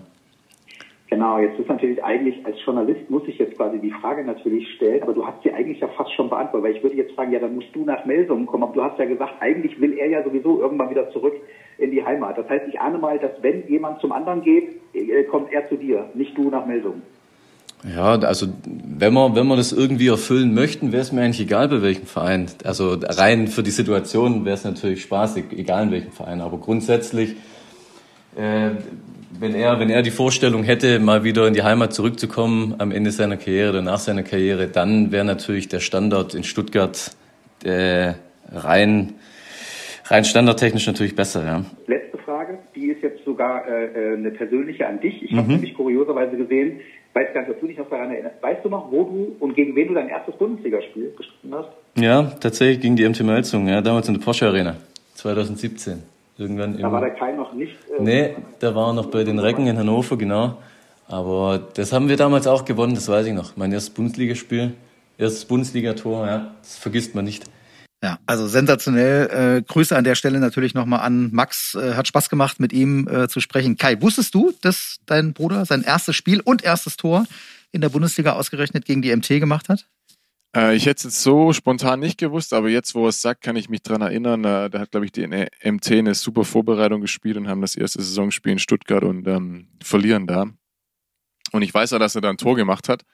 [1.12, 5.02] Genau, jetzt ist natürlich eigentlich als Journalist muss ich jetzt quasi die Frage natürlich stellen,
[5.02, 7.38] aber du hast sie eigentlich ja fast schon beantwortet, weil ich würde jetzt fragen, ja,
[7.38, 10.24] dann musst du nach Melsungen kommen, aber du hast ja gesagt, eigentlich will er ja
[10.24, 11.34] sowieso irgendwann wieder zurück
[11.76, 12.38] in die Heimat.
[12.38, 15.76] Das heißt, ich ahne mal, dass wenn jemand zum anderen geht, äh, kommt er zu
[15.76, 17.02] dir, nicht du nach Melsungen.
[17.84, 21.68] Ja, also wenn wir, wenn wir das irgendwie erfüllen möchten, wäre es mir eigentlich egal,
[21.68, 22.46] bei welchem Verein.
[22.64, 26.40] Also rein für die Situation wäre es natürlich spaßig, egal in welchem Verein.
[26.40, 27.34] Aber grundsätzlich
[28.36, 28.70] äh,
[29.38, 33.10] wenn er, wenn er die Vorstellung hätte, mal wieder in die Heimat zurückzukommen am Ende
[33.10, 37.10] seiner Karriere oder nach seiner Karriere, dann wäre natürlich der Standard in Stuttgart
[37.64, 38.12] äh,
[38.52, 39.14] rein,
[40.04, 41.44] rein standardtechnisch natürlich besser.
[41.44, 41.64] Ja.
[41.86, 45.22] Letzte Frage, die ist jetzt sogar äh, äh eine persönliche an dich.
[45.22, 45.38] Ich mhm.
[45.38, 46.80] habe nämlich kurioserweise gesehen,
[47.14, 48.42] weiß gar nicht, ob du dich noch daran erinnerst.
[48.42, 51.68] Weißt du noch, wo du und gegen wen du dein erstes Bundesligaspiel gestritten hast?
[51.96, 54.76] Ja, tatsächlich gegen die MT Melzung, ja, damals in der Porsche Arena,
[55.14, 56.02] 2017.
[56.38, 57.76] Irgendwann da war der Kai noch nicht.
[57.98, 60.56] Äh, nee, der war noch bei den Recken in Hannover, genau.
[61.06, 63.56] Aber das haben wir damals auch gewonnen, das weiß ich noch.
[63.56, 64.72] Mein erstes Bundesligaspiel,
[65.18, 67.44] erstes Bundesligator, ja, das vergisst man nicht.
[68.02, 69.58] Ja, also sensationell.
[69.58, 71.76] Äh, Grüße an der Stelle natürlich nochmal an Max.
[71.76, 73.76] Äh, hat Spaß gemacht, mit ihm äh, zu sprechen.
[73.76, 77.26] Kai, wusstest du, dass dein Bruder sein erstes Spiel und erstes Tor
[77.70, 79.86] in der Bundesliga ausgerechnet gegen die MT gemacht hat?
[80.56, 83.54] Äh, ich hätte es so spontan nicht gewusst, aber jetzt, wo er es sagt, kann
[83.54, 84.44] ich mich dran erinnern.
[84.44, 88.02] Äh, da hat, glaube ich, die MT eine super Vorbereitung gespielt und haben das erste
[88.02, 90.46] Saisonspiel in Stuttgart und ähm, verlieren da.
[91.52, 93.04] Und ich weiß auch, dass er da ein Tor gemacht hat.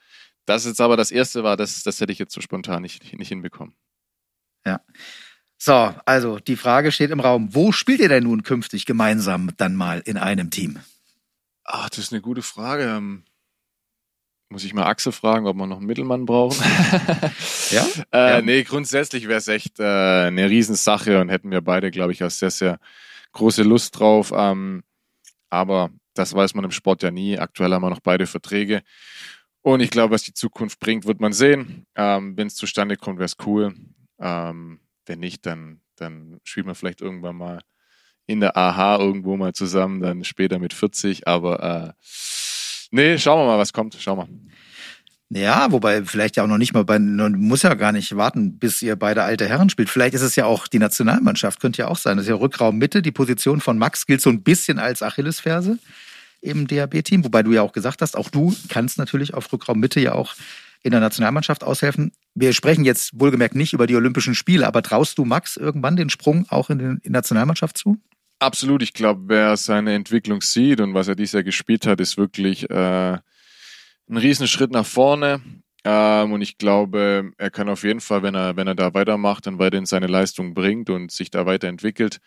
[0.46, 3.28] das jetzt aber das erste war, das, das hätte ich jetzt so spontan nicht, nicht
[3.28, 3.74] hinbekommen.
[4.68, 4.80] Ja.
[5.56, 9.74] So, also die Frage steht im Raum, wo spielt ihr denn nun künftig gemeinsam dann
[9.74, 10.78] mal in einem Team?
[11.64, 12.84] Ach, das ist eine gute Frage.
[12.84, 13.24] Ähm,
[14.50, 16.62] muss ich mal Axel fragen, ob wir noch einen Mittelmann brauchen?
[17.70, 17.86] ja?
[18.12, 18.42] Äh, ja.
[18.42, 22.30] Nee, grundsätzlich wäre es echt äh, eine Riesensache und hätten wir beide, glaube ich, auch
[22.30, 22.78] sehr, sehr
[23.32, 24.32] große Lust drauf.
[24.34, 24.82] Ähm,
[25.50, 27.38] aber das weiß man im Sport ja nie.
[27.38, 28.82] Aktuell haben wir noch beide Verträge.
[29.62, 31.86] Und ich glaube, was die Zukunft bringt, wird man sehen.
[31.96, 33.74] Ähm, Wenn es zustande kommt, wäre es cool.
[34.18, 37.60] Ähm, wenn nicht, dann, dann spielt man vielleicht irgendwann mal
[38.26, 41.26] in der AHA irgendwo mal zusammen, dann später mit 40.
[41.26, 42.04] Aber äh,
[42.90, 43.96] nee, schauen wir mal, was kommt.
[43.98, 44.28] Schauen wir.
[45.30, 48.58] Ja, wobei vielleicht ja auch noch nicht mal bei, man muss ja gar nicht warten,
[48.58, 49.90] bis ihr beide alte Herren spielt.
[49.90, 52.16] Vielleicht ist es ja auch die Nationalmannschaft, könnte ja auch sein.
[52.16, 53.02] Das ist ja Rückraum Mitte.
[53.02, 55.78] Die Position von Max gilt so ein bisschen als Achillesferse
[56.40, 60.00] im DHB-Team, wobei du ja auch gesagt hast, auch du kannst natürlich auf Rückraum Mitte
[60.00, 60.34] ja auch
[60.82, 62.12] in der Nationalmannschaft aushelfen.
[62.40, 66.08] Wir sprechen jetzt wohlgemerkt nicht über die Olympischen Spiele, aber traust du Max irgendwann den
[66.08, 67.98] Sprung auch in die Nationalmannschaft zu?
[68.38, 68.80] Absolut.
[68.84, 72.70] Ich glaube, wer seine Entwicklung sieht und was er dieses Jahr gespielt hat, ist wirklich
[72.70, 75.40] äh, ein Riesenschritt nach vorne.
[75.82, 79.48] Ähm, und ich glaube, er kann auf jeden Fall, wenn er, wenn er da weitermacht
[79.48, 82.20] und weiterhin seine Leistung bringt und sich da weiterentwickelt,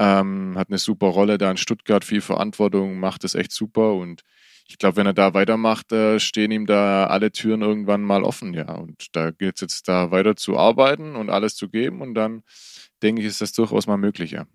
[0.00, 4.22] ähm, hat eine super Rolle da in Stuttgart, viel Verantwortung, macht es echt super und
[4.66, 8.54] ich glaube, wenn er da weitermacht, äh, stehen ihm da alle Türen irgendwann mal offen,
[8.54, 8.72] ja.
[8.72, 12.42] Und da gilt es jetzt da weiter zu arbeiten und alles zu geben und dann
[13.02, 14.46] denke ich, ist das durchaus mal möglich, ja.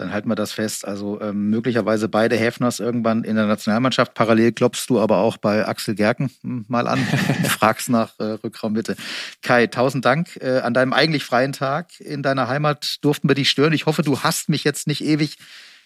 [0.00, 0.88] Dann halten wir das fest.
[0.88, 4.14] Also ähm, möglicherweise beide Häfners irgendwann in der Nationalmannschaft.
[4.14, 6.98] Parallel klopfst du aber auch bei Axel Gerken hm, mal an,
[7.48, 8.96] fragst nach äh, Rückraummitte.
[9.42, 10.38] Kai, tausend Dank.
[10.40, 13.74] Äh, an deinem eigentlich freien Tag in deiner Heimat durften wir dich stören.
[13.74, 15.36] Ich hoffe, du hast mich jetzt nicht ewig,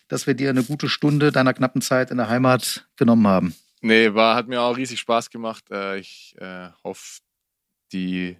[0.08, 3.54] dass wir dir eine gute Stunde deiner knappen Zeit in der Heimat genommen haben.
[3.80, 5.64] Nee, war, hat mir auch riesig Spaß gemacht.
[5.70, 7.20] Äh, ich äh, hoffe,
[7.92, 8.38] die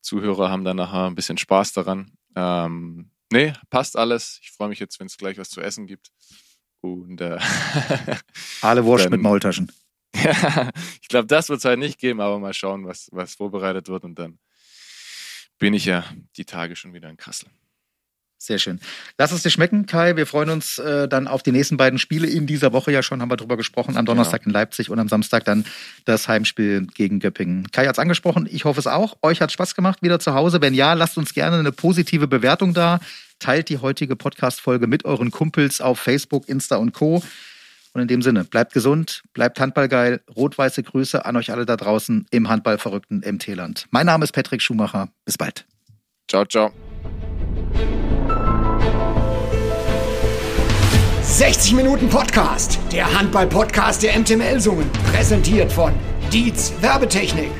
[0.00, 2.12] Zuhörer haben dann nachher ein bisschen Spaß daran.
[2.34, 4.40] Ähm, Nee, passt alles.
[4.42, 6.10] Ich freue mich jetzt, wenn es gleich was zu essen gibt.
[6.80, 7.38] Und äh,
[8.60, 9.70] Alle Wurst mit Maultaschen.
[10.12, 13.86] Ja, ich glaube, das wird es halt nicht geben, aber mal schauen, was, was vorbereitet
[13.86, 14.02] wird.
[14.02, 14.40] Und dann
[15.56, 16.04] bin ich ja
[16.36, 17.48] die Tage schon wieder in Kassel.
[18.42, 18.80] Sehr schön.
[19.18, 20.16] Lass es dir schmecken, Kai.
[20.16, 23.20] Wir freuen uns äh, dann auf die nächsten beiden Spiele in dieser Woche ja schon,
[23.20, 23.98] haben wir drüber gesprochen.
[23.98, 24.52] Am Donnerstag genau.
[24.52, 25.66] in Leipzig und am Samstag dann
[26.06, 27.70] das Heimspiel gegen Göppingen.
[27.70, 29.18] Kai hat es angesprochen, ich hoffe es auch.
[29.20, 30.62] Euch hat Spaß gemacht wieder zu Hause.
[30.62, 33.00] Wenn ja, lasst uns gerne eine positive Bewertung da.
[33.40, 37.22] Teilt die heutige Podcast-Folge mit euren Kumpels auf Facebook, Insta und Co.
[37.92, 40.22] Und in dem Sinne, bleibt gesund, bleibt handballgeil.
[40.34, 43.86] Rot-weiße Grüße an euch alle da draußen im handballverrückten MT-Land.
[43.90, 45.10] Mein Name ist Patrick Schumacher.
[45.26, 45.66] Bis bald.
[46.26, 46.72] Ciao, ciao.
[51.40, 55.94] 60 Minuten Podcast, der Handball-Podcast der MTML-Sungen, präsentiert von
[56.30, 57.50] Dietz Werbetechnik.